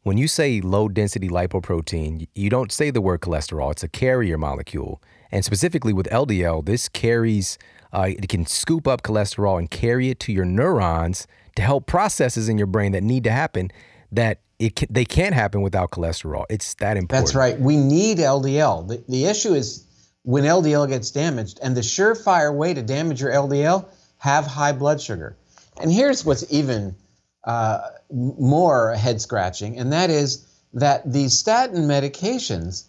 [0.04, 4.38] when you say low density lipoprotein, you don't say the word cholesterol, it's a carrier
[4.38, 5.02] molecule.
[5.32, 7.58] And specifically with LDL, this carries,
[7.94, 12.50] uh, it can scoop up cholesterol and carry it to your neurons to help processes
[12.50, 13.72] in your brain that need to happen
[14.12, 16.46] that it can, they can't happen without cholesterol.
[16.50, 17.28] It's that important.
[17.28, 17.60] That's right.
[17.60, 18.88] We need LDL.
[18.88, 19.86] The, the issue is
[20.24, 23.86] when LDL gets damaged, and the surefire way to damage your LDL,
[24.18, 25.36] have high blood sugar.
[25.80, 26.96] And here's what's even
[27.44, 32.86] uh, more head scratching, and that is that these statin medications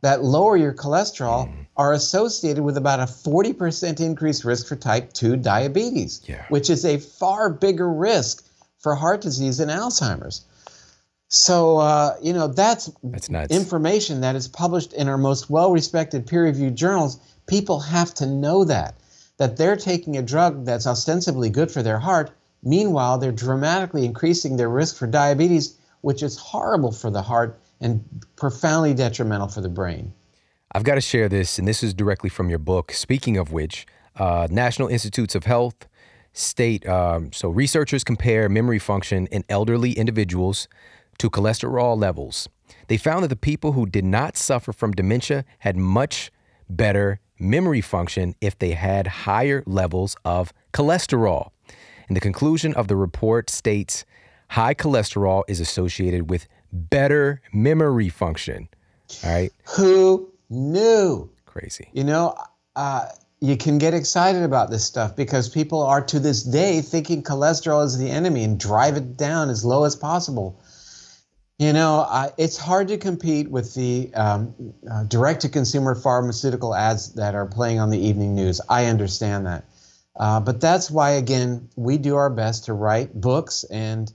[0.00, 1.66] that lower your cholesterol mm.
[1.76, 6.44] are associated with about a 40% increased risk for type 2 diabetes, yeah.
[6.48, 8.46] which is a far bigger risk
[8.78, 10.44] for heart disease and Alzheimer's.
[11.28, 13.54] So uh, you know that's, that's nuts.
[13.54, 17.18] information that is published in our most well-respected peer-reviewed journals.
[17.46, 18.94] People have to know that
[19.38, 22.30] that they're taking a drug that's ostensibly good for their heart.
[22.62, 28.04] Meanwhile, they're dramatically increasing their risk for diabetes, which is horrible for the heart and
[28.36, 30.12] profoundly detrimental for the brain.
[30.72, 32.92] I've got to share this, and this is directly from your book.
[32.92, 33.86] Speaking of which,
[34.16, 35.88] uh, National Institutes of Health
[36.32, 40.68] state um, so researchers compare memory function in elderly individuals
[41.18, 42.48] to cholesterol levels.
[42.88, 46.30] They found that the people who did not suffer from dementia had much
[46.68, 51.50] better memory function if they had higher levels of cholesterol.
[52.08, 54.04] And the conclusion of the report states
[54.48, 58.68] high cholesterol is associated with better memory function.
[59.24, 59.52] All right.
[59.76, 61.30] Who knew?
[61.46, 61.88] Crazy.
[61.92, 62.34] You know,
[62.76, 63.06] uh,
[63.40, 67.84] you can get excited about this stuff because people are to this day thinking cholesterol
[67.84, 70.60] is the enemy and drive it down as low as possible.
[71.58, 74.54] You know, uh, it's hard to compete with the um,
[74.88, 78.60] uh, direct to consumer pharmaceutical ads that are playing on the evening news.
[78.68, 79.64] I understand that.
[80.14, 84.12] Uh, but that's why, again, we do our best to write books and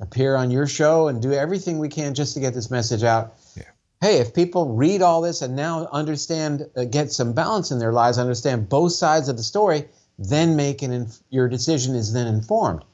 [0.00, 3.38] appear on your show and do everything we can just to get this message out.
[3.56, 3.62] Yeah.
[4.00, 7.92] Hey, if people read all this and now understand, uh, get some balance in their
[7.92, 12.26] lives, understand both sides of the story, then make an inf- your decision is then
[12.26, 12.84] informed.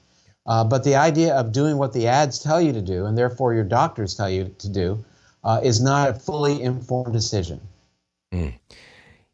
[0.49, 3.53] Uh, but the idea of doing what the ads tell you to do, and therefore
[3.53, 5.05] your doctors tell you to do,
[5.44, 7.61] uh, is not a fully informed decision.
[8.32, 8.55] Mm.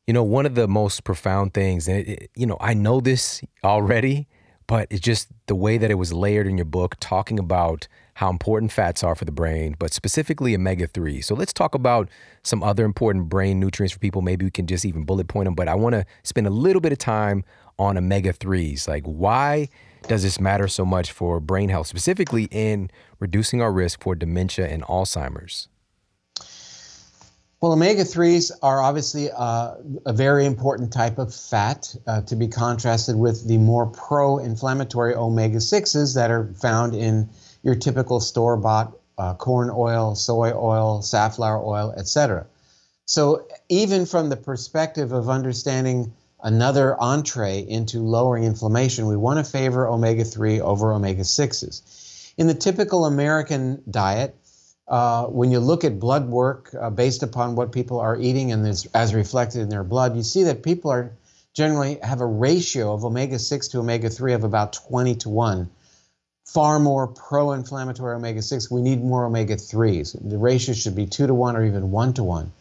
[0.09, 3.01] You know, one of the most profound things, and it, it, you know, I know
[3.01, 4.27] this already,
[4.67, 8.29] but it's just the way that it was layered in your book, talking about how
[8.29, 11.21] important fats are for the brain, but specifically omega 3.
[11.21, 12.09] So let's talk about
[12.43, 14.21] some other important brain nutrients for people.
[14.21, 16.81] Maybe we can just even bullet point them, but I want to spend a little
[16.81, 17.45] bit of time
[17.79, 18.89] on omega 3s.
[18.89, 19.69] Like, why
[20.09, 24.67] does this matter so much for brain health, specifically in reducing our risk for dementia
[24.67, 25.69] and Alzheimer's?
[27.61, 32.47] Well, omega 3s are obviously uh, a very important type of fat uh, to be
[32.47, 37.31] contrasted with the more pro inflammatory omega 6s that are found in
[37.63, 42.47] your typical store bought uh, corn oil, soy oil, safflower oil, etc.
[43.07, 46.13] So, even from the perspective of understanding
[46.45, 52.33] another entree into lowering inflammation, we want to favor omega 3 over omega 6s.
[52.37, 54.37] In the typical American diet,
[54.87, 58.65] uh, when you look at blood work uh, based upon what people are eating and
[58.65, 61.13] this, as reflected in their blood, you see that people are
[61.55, 65.71] generally have a ratio of omega 6 to omega 3 of about 20 to 1.
[66.45, 68.71] Far more pro inflammatory omega 6.
[68.71, 70.29] We need more omega 3s.
[70.29, 72.53] The ratio should be 2 to 1 or even 1 to 1.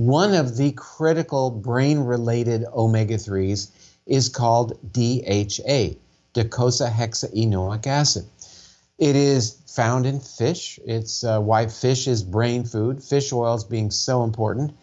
[0.00, 3.68] One of the critical brain related omega 3s
[4.06, 5.96] is called DHA,
[6.32, 8.24] docosahexaenoic acid.
[8.96, 10.80] It is found in fish.
[10.86, 14.74] It's uh, why fish is brain food, fish oils being so important.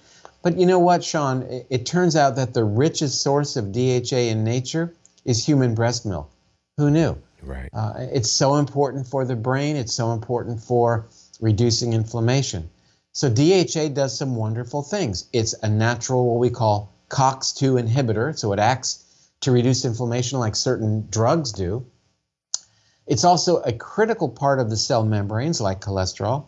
[0.43, 1.41] But you know what, Shawn?
[1.41, 4.93] It, it turns out that the richest source of DHA in nature
[5.25, 6.29] is human breast milk.
[6.77, 7.17] Who knew?
[7.41, 7.69] Right.
[7.73, 11.07] Uh, it's so important for the brain, it's so important for
[11.41, 12.69] reducing inflammation.
[13.17, 15.25] So, DHA does some wonderful things.
[15.33, 19.05] It's a natural, what we call COX2 inhibitor, so it acts
[19.41, 21.83] to reduce inflammation like certain drugs do.
[23.07, 26.45] It's also a critical part of the cell membranes, like cholesterol.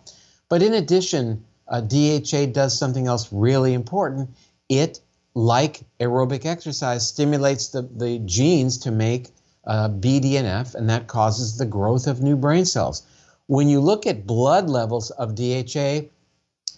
[0.47, 4.29] But in addition, uh, DHA does something else really important.
[4.69, 4.99] It,
[5.33, 9.31] like aerobic exercise, stimulates the, the genes to make
[9.65, 13.01] uh, BDNF, and that causes the growth of new brain cells.
[13.47, 16.09] When you look at blood levels of DHA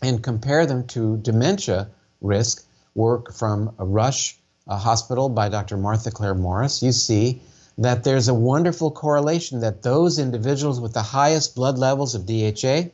[0.02, 1.90] and compare them to dementia
[2.22, 4.38] risk, work from a Rush
[4.68, 5.78] uh, Hospital by Dr.
[5.78, 7.42] Martha Clare Morris, you see
[7.78, 12.90] that there's a wonderful correlation that those individuals with the highest blood levels of DHA,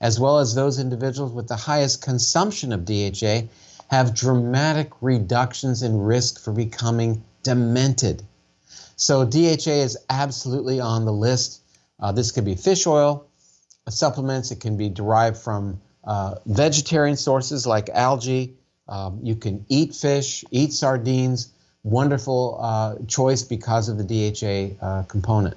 [0.00, 3.48] as well as those individuals with the highest consumption of DHA,
[3.88, 8.22] have dramatic reductions in risk for becoming demented.
[8.96, 11.60] So, DHA is absolutely on the list.
[11.98, 13.26] Uh, this could be fish oil,
[13.88, 15.80] supplements, it can be derived from
[16.10, 18.54] uh, vegetarian sources like algae.
[18.88, 21.52] Um, you can eat fish, eat sardines
[21.82, 25.56] wonderful uh, choice because of the DHA uh, component.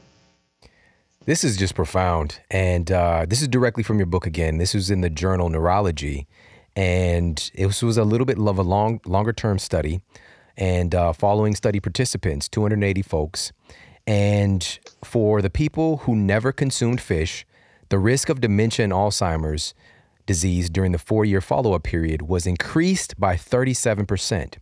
[1.26, 2.40] This is just profound.
[2.52, 4.58] And uh, this is directly from your book again.
[4.58, 6.28] This was in the journal Neurology.
[6.76, 10.02] And it was, was a little bit of a long, longer term study.
[10.56, 13.52] And uh, following study participants, 280 folks.
[14.06, 17.46] And for the people who never consumed fish,
[17.90, 19.74] the risk of dementia and Alzheimer's
[20.26, 24.56] disease during the four year follow up period was increased by 37%.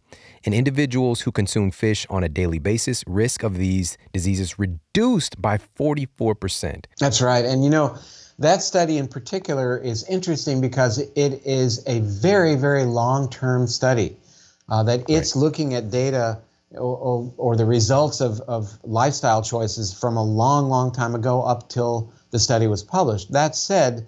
[0.43, 5.57] In individuals who consume fish on a daily basis, risk of these diseases reduced by
[5.57, 6.85] 44%.
[6.99, 7.45] That's right.
[7.45, 7.97] And you know,
[8.39, 14.17] that study in particular is interesting because it is a very, very long term study.
[14.69, 15.41] Uh, that it's right.
[15.41, 16.39] looking at data
[16.71, 21.43] or, or, or, the results of, of lifestyle choices from a long, long time ago
[21.43, 23.33] up till the study was published.
[23.33, 24.07] That said,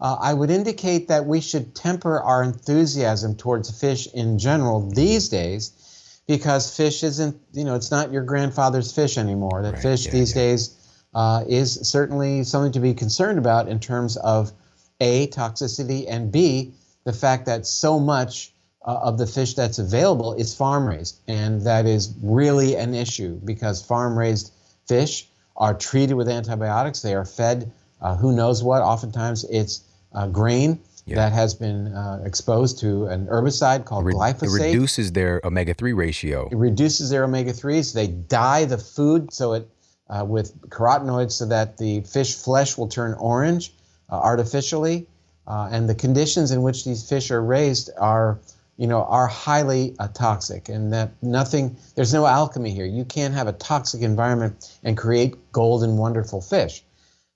[0.00, 5.28] uh, I would indicate that we should temper our enthusiasm towards fish in general these
[5.28, 9.62] days because fish isn't, you know, it's not your grandfather's fish anymore.
[9.62, 10.42] That right, fish yeah, these yeah.
[10.42, 14.52] days uh, is certainly something to be concerned about in terms of
[15.00, 16.74] A, toxicity, and B,
[17.04, 18.52] the fact that so much
[18.84, 21.20] uh, of the fish that's available is farm raised.
[21.28, 24.52] And that is really an issue because farm raised
[24.86, 27.70] fish are treated with antibiotics, they are fed
[28.00, 28.82] uh, who knows what.
[28.82, 31.16] Oftentimes it's uh, grain yeah.
[31.16, 34.60] that has been uh, exposed to an herbicide called Re- glyphosate.
[34.60, 36.48] It reduces their omega 3 ratio.
[36.50, 37.92] It reduces their omega 3s.
[37.92, 39.68] They dye the food so it
[40.10, 43.72] uh, with carotenoids so that the fish flesh will turn orange
[44.10, 45.06] uh, artificially.
[45.46, 48.38] Uh, and the conditions in which these fish are raised are
[48.76, 52.86] you know, are highly uh, toxic, and that nothing, there's no alchemy here.
[52.86, 56.82] You can't have a toxic environment and create golden, wonderful fish.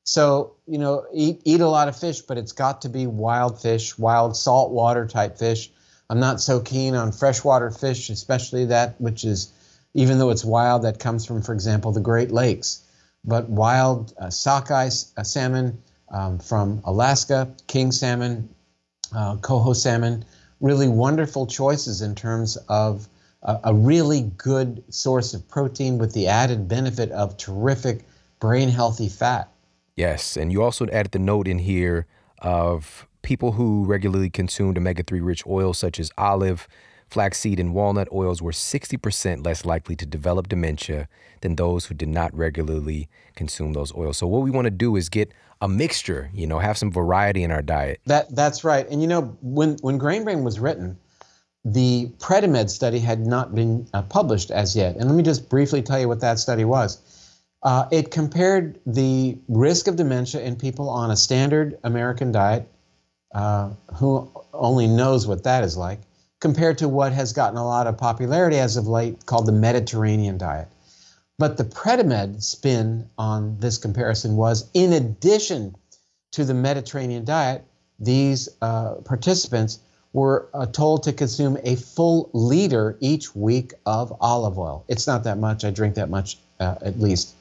[0.08, 3.60] So, you know, eat, eat a lot of fish, but it's got to be wild
[3.60, 5.70] fish, wild saltwater type fish.
[6.08, 9.52] I'm not so keen on freshwater fish, especially that which is,
[9.92, 12.86] even though it's wild, that comes from, for example, the Great Lakes.
[13.22, 14.88] But wild uh, sockeye
[15.18, 15.76] uh, salmon
[16.10, 18.48] um, from Alaska, king salmon,
[19.14, 20.24] uh, coho salmon,
[20.62, 23.06] really wonderful choices in terms of
[23.42, 28.06] a, a really good source of protein with the added benefit of terrific
[28.40, 29.50] brain healthy fat.
[29.98, 32.06] Yes, and you also added the note in here
[32.38, 36.68] of people who regularly consumed omega 3 rich oils such as olive,
[37.10, 41.08] flaxseed, and walnut oils were 60% less likely to develop dementia
[41.40, 44.16] than those who did not regularly consume those oils.
[44.18, 47.42] So, what we want to do is get a mixture, you know, have some variety
[47.42, 48.00] in our diet.
[48.06, 48.88] That that's right.
[48.88, 50.96] And you know, when when Grain Brain was written,
[51.64, 54.94] the Predimed study had not been uh, published as yet.
[54.94, 57.00] And let me just briefly tell you what that study was.
[57.62, 62.68] Uh, it compared the risk of dementia in people on a standard American diet,
[63.34, 66.00] uh, who only knows what that is like,
[66.40, 70.38] compared to what has gotten a lot of popularity as of late called the Mediterranean
[70.38, 70.68] diet.
[71.38, 75.74] But the Predimed spin on this comparison was in addition
[76.32, 77.64] to the Mediterranean diet,
[77.98, 79.80] these uh, participants
[80.12, 84.84] were uh, told to consume a full liter each week of olive oil.
[84.88, 85.64] It's not that much.
[85.64, 87.34] I drink that much uh, at least.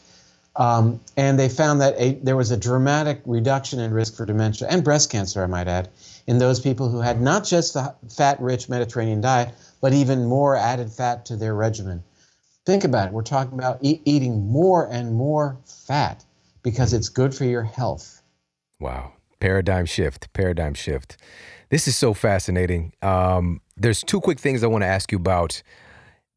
[0.58, 4.68] Um, and they found that a, there was a dramatic reduction in risk for dementia
[4.70, 5.90] and breast cancer, I might add,
[6.26, 10.56] in those people who had not just the fat rich Mediterranean diet, but even more
[10.56, 12.04] added fat to their regimen.
[12.66, 13.14] Think about it.
[13.14, 16.26] We're talking about e- eating more and more fat
[16.64, 18.22] because it's good for your health.
[18.80, 19.14] Wow.
[19.40, 21.18] Paradigm shift, paradigm shift.
[21.70, 22.94] This is so fascinating.
[23.04, 25.62] Um, there's two quick things I want to ask you about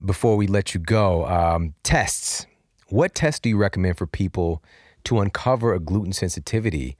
[0.05, 1.27] before we let you go.
[1.27, 2.47] Um, tests.
[2.91, 4.63] What tests do you recommend for people
[5.05, 6.97] to uncover a gluten sensitivity?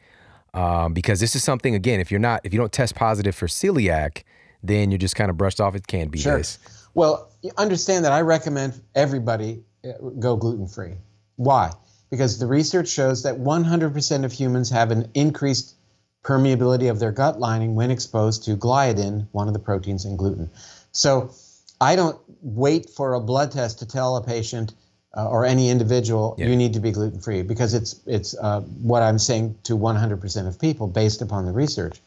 [0.55, 3.47] Um, because this is something, again, if you're not, if you don't test positive for
[3.47, 4.23] celiac,
[4.63, 5.75] then you're just kind of brushed off.
[5.75, 6.39] It can't be sure.
[6.39, 6.59] this.
[6.95, 10.95] Well, understand that I recommend everybody uh, go gluten free.
[11.37, 11.71] Why?
[12.11, 15.77] Because the research shows that 100% of humans have an increased
[16.25, 20.51] permeability of their gut lining when exposed to gliadin, one of the proteins in gluten.
[20.93, 21.33] So
[21.81, 24.75] I don't wait for a blood test to tell a patient
[25.17, 26.47] uh, or any individual yeah.
[26.47, 30.47] you need to be gluten free because it's it's uh, what I'm saying to 100%
[30.47, 32.01] of people based upon the research.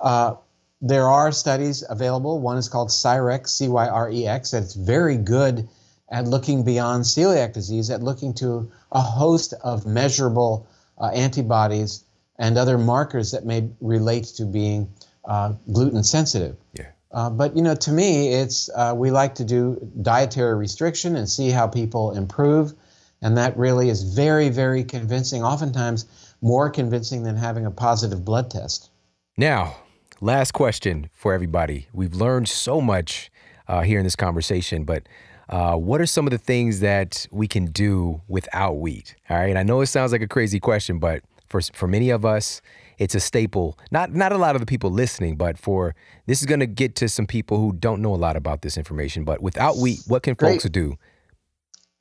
[0.00, 0.34] Uh,
[0.80, 2.38] there are studies available.
[2.38, 5.68] One is called CYREX, C Y R E X, that's very good
[6.08, 10.68] at looking beyond celiac disease, at looking to a host of measurable
[10.98, 12.04] uh, antibodies
[12.38, 14.88] and other markers that may relate to being
[15.24, 16.56] uh, gluten sensitive.
[16.74, 16.86] Yeah.
[17.12, 21.28] Uh, but you know, to me, it's uh, we like to do dietary restriction and
[21.28, 22.74] see how people improve,
[23.22, 25.42] and that really is very, very convincing.
[25.42, 26.06] Oftentimes,
[26.42, 28.90] more convincing than having a positive blood test.
[29.38, 29.76] Now,
[30.22, 31.88] Last question for everybody.
[31.92, 33.30] We've learned so much
[33.68, 35.06] uh, here in this conversation, but
[35.50, 39.14] uh, what are some of the things that we can do without wheat?
[39.28, 39.54] All right.
[39.54, 42.62] I know it sounds like a crazy question, but for for many of us,
[42.98, 43.78] it's a staple.
[43.90, 45.94] Not not a lot of the people listening, but for
[46.26, 48.76] this is going to get to some people who don't know a lot about this
[48.76, 49.24] information.
[49.24, 50.62] But without wheat, what can Great.
[50.62, 50.96] folks do?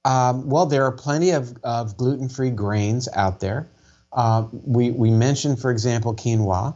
[0.05, 3.67] Um, well, there are plenty of, of gluten free grains out there.
[4.13, 6.75] Uh, we we mentioned, for example, quinoa.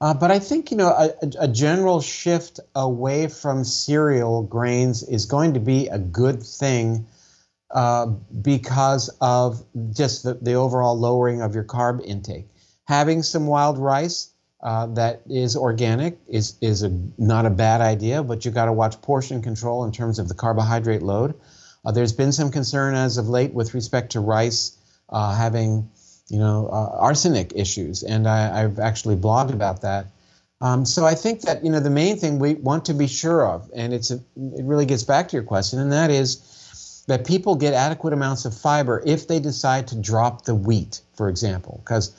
[0.00, 5.26] Uh, but I think you know a, a, general shift away from cereal grains is
[5.26, 7.06] going to be a good thing
[7.70, 12.48] uh, because of just the, the, overall lowering of your carb intake.
[12.84, 14.30] Having some wild rice
[14.62, 18.72] uh, that is organic is is a, not a bad idea, but you got to
[18.72, 21.34] watch portion control in terms of the carbohydrate load.
[21.84, 24.78] Uh, there's been some concern as of late with respect to rice
[25.08, 25.90] uh, having
[26.32, 30.06] you know, uh, arsenic issues, and I, have actually blogged about that.
[30.62, 33.46] Um, so I think that you know the main thing we want to be sure
[33.46, 37.26] of, and it's a, it really gets back to your question, and that is that
[37.26, 41.82] people get adequate amounts of fiber if they decide to drop the wheat, for example,
[41.84, 42.14] because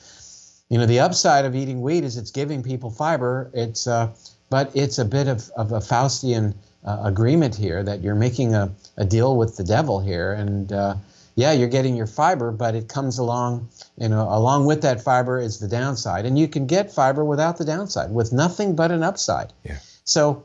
[0.68, 3.50] you know the upside of eating wheat is it's giving people fiber.
[3.54, 4.14] It's uh,
[4.50, 6.54] but it's a bit of, of a Faustian
[6.84, 10.94] uh, agreement here that you're making a, a deal with the devil here, and uh,
[11.36, 15.38] yeah, you're getting your fiber, but it comes along, you know, along with that fiber
[15.38, 16.26] is the downside.
[16.26, 19.52] And you can get fiber without the downside, with nothing but an upside.
[19.64, 19.78] Yeah.
[20.04, 20.44] So,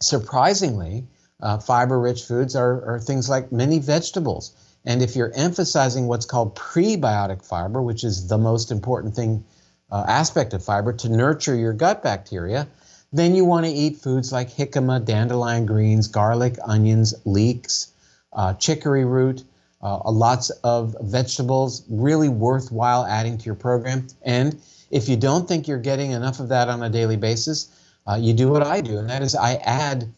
[0.00, 1.04] surprisingly,
[1.40, 4.52] uh, fiber rich foods are, are things like many vegetables.
[4.84, 9.44] And if you're emphasizing what's called prebiotic fiber, which is the most important thing,
[9.90, 12.68] uh, aspect of fiber to nurture your gut bacteria,
[13.12, 17.92] then you want to eat foods like jicama, dandelion greens, garlic, onions, leeks,
[18.32, 19.42] uh, chicory root,
[19.82, 24.06] uh, lots of vegetables, really worthwhile adding to your program.
[24.22, 24.60] And
[24.90, 27.68] if you don't think you're getting enough of that on a daily basis,
[28.06, 30.12] uh, you do what I do, and that is I add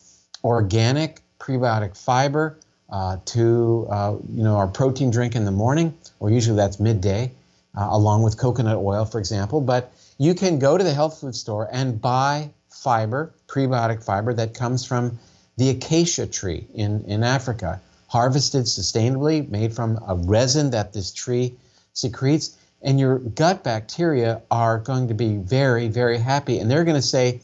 [0.45, 2.59] organic prebiotic fiber
[2.93, 7.33] uh, to uh, you know our protein drink in the morning, or usually that's midday,
[7.77, 9.61] uh, along with coconut oil, for example.
[9.61, 14.55] But you can go to the health food store and buy fiber, prebiotic fiber that
[14.55, 15.19] comes from
[15.57, 17.81] the acacia tree in, in Africa
[18.13, 21.55] harvested sustainably, made from a resin that this tree
[21.95, 26.59] secretes, and your gut bacteria are going to be very, very happy.
[26.59, 27.41] And they're going to say,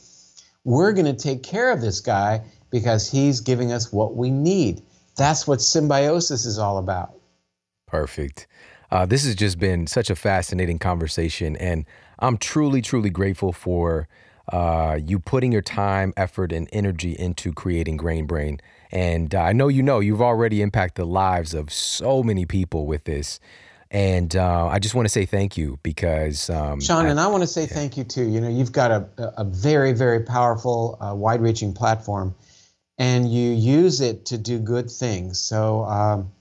[0.65, 4.83] We're going to take care of this guy because he's giving us what we need.
[5.19, 7.13] That's what symbiosis is all about.
[7.87, 8.47] Perfect.
[8.91, 11.85] Uh, this has just been such a fascinating conversation, and
[12.21, 14.09] I'm truly, truly grateful for
[14.53, 18.61] uh, you putting your time, effort, and energy into creating Grain Brain.
[18.91, 22.87] And uh, I know you know you've already impacted the lives of so many people
[22.87, 23.41] with this.
[23.91, 27.27] And uh, I just want to say thank you because um, Shawn, I, and I
[27.27, 27.75] want to say yeah.
[27.75, 28.29] thank you too.
[28.29, 32.35] You know, you've got a, a very, very powerful, uh, wide-reaching platform,
[32.99, 35.41] and you use it to do good things.
[35.41, 36.33] So um,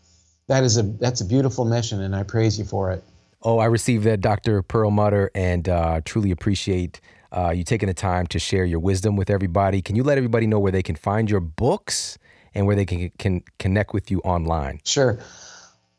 [0.47, 3.03] that is a that's a beautiful mission, and I praise you for it.
[3.43, 4.62] Oh, I received that, Dr.
[4.64, 6.99] Perlmutter, and uh, truly appreciate
[7.32, 9.82] uh, you taking the time to share your wisdom with everybody.
[9.82, 12.18] Can you let everybody know where they can find your books
[12.55, 14.80] and where they can, can connect with you online?
[14.84, 15.20] Sure.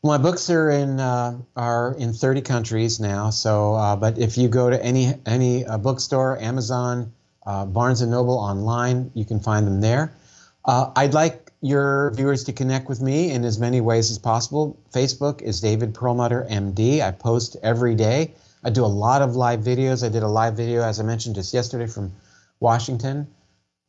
[0.03, 3.29] My books are in uh, are in 30 countries now.
[3.29, 7.11] So, uh, but if you go to any any uh, bookstore, Amazon,
[7.45, 10.13] uh, Barnes and Noble online, you can find them there.
[10.69, 14.79] Uh, I'd like your viewers to connect with me in as many ways as possible.
[14.93, 17.01] Facebook is David Perlmutter MD.
[17.01, 18.35] I post every day.
[18.63, 20.05] I do a lot of live videos.
[20.05, 22.11] I did a live video, as I mentioned just yesterday, from
[22.59, 23.25] Washington.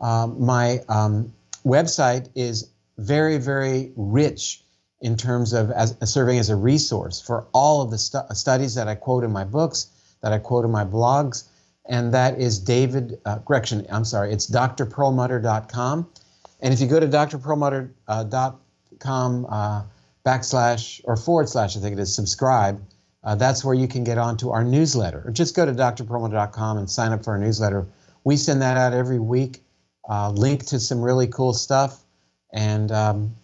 [0.00, 1.34] Um, my um,
[1.66, 4.64] website is very, very rich
[5.02, 8.88] in terms of as, serving as a resource for all of the stu- studies that
[8.88, 9.88] I quote in my books,
[10.22, 11.44] that I quote in my blogs,
[11.86, 16.08] and that is David, uh, correction, I'm sorry, it's drperlmutter.com.
[16.62, 19.82] And if you go to drperlmutter.com uh, uh,
[20.26, 22.82] backslash or forward slash, I think it is, subscribe,
[23.22, 25.22] uh, that's where you can get onto our newsletter.
[25.24, 27.86] Or just go to drperlmutter.com and sign up for our newsletter.
[28.24, 29.62] We send that out every week,
[30.08, 32.02] uh, link to some really cool stuff.
[32.52, 33.34] And, um,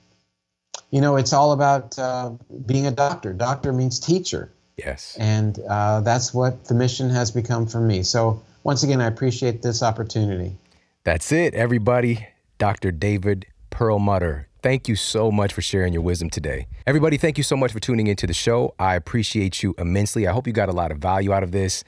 [0.90, 2.32] you know, it's all about uh,
[2.66, 3.32] being a doctor.
[3.32, 4.52] Doctor means teacher.
[4.76, 5.16] Yes.
[5.18, 8.02] And uh, that's what the mission has become for me.
[8.02, 10.56] So, once again, I appreciate this opportunity.
[11.04, 12.26] That's it, everybody.
[12.58, 12.90] Dr.
[12.90, 14.48] David Perlmutter.
[14.62, 16.66] Thank you so much for sharing your wisdom today.
[16.86, 18.74] Everybody, thank you so much for tuning into the show.
[18.78, 20.26] I appreciate you immensely.
[20.26, 21.84] I hope you got a lot of value out of this.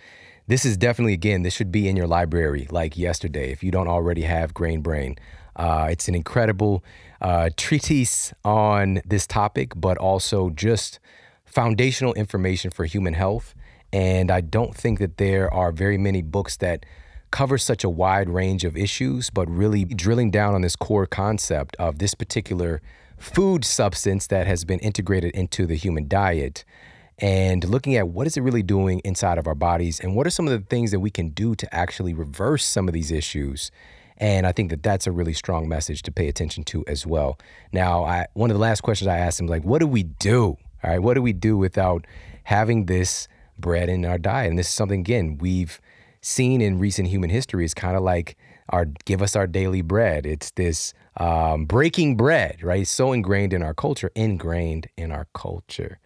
[0.47, 3.89] This is definitely, again, this should be in your library like yesterday if you don't
[3.89, 5.17] already have Grain Brain.
[5.57, 6.85] Uh, it's an incredible
[7.21, 11.01] uh, treatise on this topic, but also just
[11.45, 13.55] foundational information for human health.
[13.93, 16.87] And I don't think that there are very many books that
[17.31, 21.77] covers such a wide range of issues, but really drilling down on this core concept
[21.79, 22.81] of this particular
[23.19, 26.65] food substance that has been integrated into the human diet
[27.19, 30.31] and looking at what is it really doing inside of our bodies and what are
[30.31, 33.71] some of the things that we can do to actually reverse some of these issues.
[34.19, 37.39] And i think that that's a really strong message to pay attention to as well.
[37.73, 40.57] Now I, one of the last questions i asked him like what do we do?
[40.85, 42.07] All right what do we do without
[42.45, 44.51] having this bread in our diet?
[44.51, 45.81] And this is something again we've
[46.21, 48.37] seen in recent human history is kind of like
[48.71, 50.27] our give us our daily bread.
[50.27, 52.83] It's this um, breaking bread, right?
[52.83, 55.99] It's so ingrained in our culture, ingrained in our culture,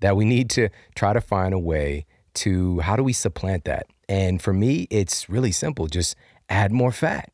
[0.00, 3.86] that we need to try to find a way to how do we supplant that?
[4.08, 5.86] And for me, it's really simple.
[5.86, 6.16] Just
[6.48, 7.30] add more fat,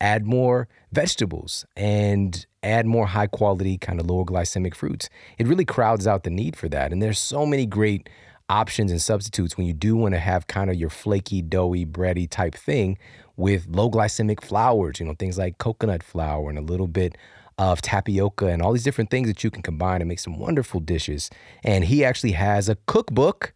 [0.00, 5.08] add more vegetables, and add more high quality, kind of lower glycemic fruits.
[5.38, 6.92] It really crowds out the need for that.
[6.92, 8.08] And there's so many great
[8.48, 12.28] options and substitutes when you do want to have kind of your flaky, doughy, bready
[12.28, 12.98] type thing
[13.36, 17.16] with low glycemic flours, you know, things like coconut flour and a little bit
[17.58, 20.80] of tapioca and all these different things that you can combine and make some wonderful
[20.80, 21.28] dishes.
[21.64, 23.52] And he actually has a cookbook.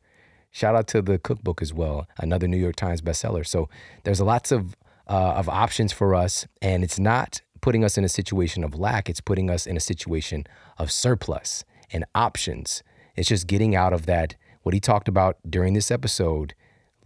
[0.51, 3.47] Shout out to the cookbook as well, another New York Times bestseller.
[3.47, 3.68] So
[4.05, 4.76] there's lots of
[5.09, 9.09] uh, of options for us, and it's not putting us in a situation of lack.
[9.09, 10.47] It's putting us in a situation
[10.78, 12.83] of surplus and options.
[13.16, 16.55] It's just getting out of that what he talked about during this episode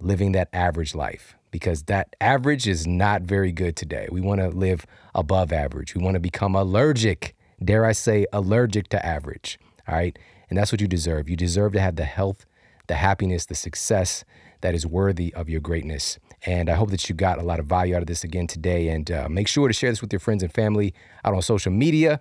[0.00, 4.08] living that average life because that average is not very good today.
[4.10, 4.84] We want to live
[5.14, 5.94] above average.
[5.94, 7.34] We want to become allergic,
[7.64, 9.58] dare I say, allergic to average.
[9.88, 10.18] All right.
[10.50, 11.28] And that's what you deserve.
[11.28, 12.44] You deserve to have the health,
[12.88, 14.24] the happiness, the success
[14.60, 16.18] that is worthy of your greatness.
[16.44, 18.88] And I hope that you got a lot of value out of this again today.
[18.88, 20.92] And uh, make sure to share this with your friends and family
[21.24, 22.20] out on social media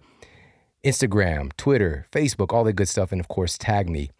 [0.84, 3.12] Instagram, Twitter, Facebook, all that good stuff.
[3.12, 4.12] And of course, tag me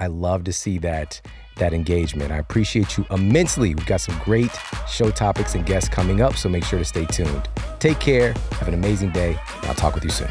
[0.00, 1.20] I love to see that
[1.56, 2.32] that engagement.
[2.32, 3.74] I appreciate you immensely.
[3.74, 4.50] We've got some great
[4.88, 7.48] show topics and guests coming up, so make sure to stay tuned.
[7.78, 8.32] Take care.
[8.52, 9.38] Have an amazing day.
[9.64, 10.30] I'll talk with you soon.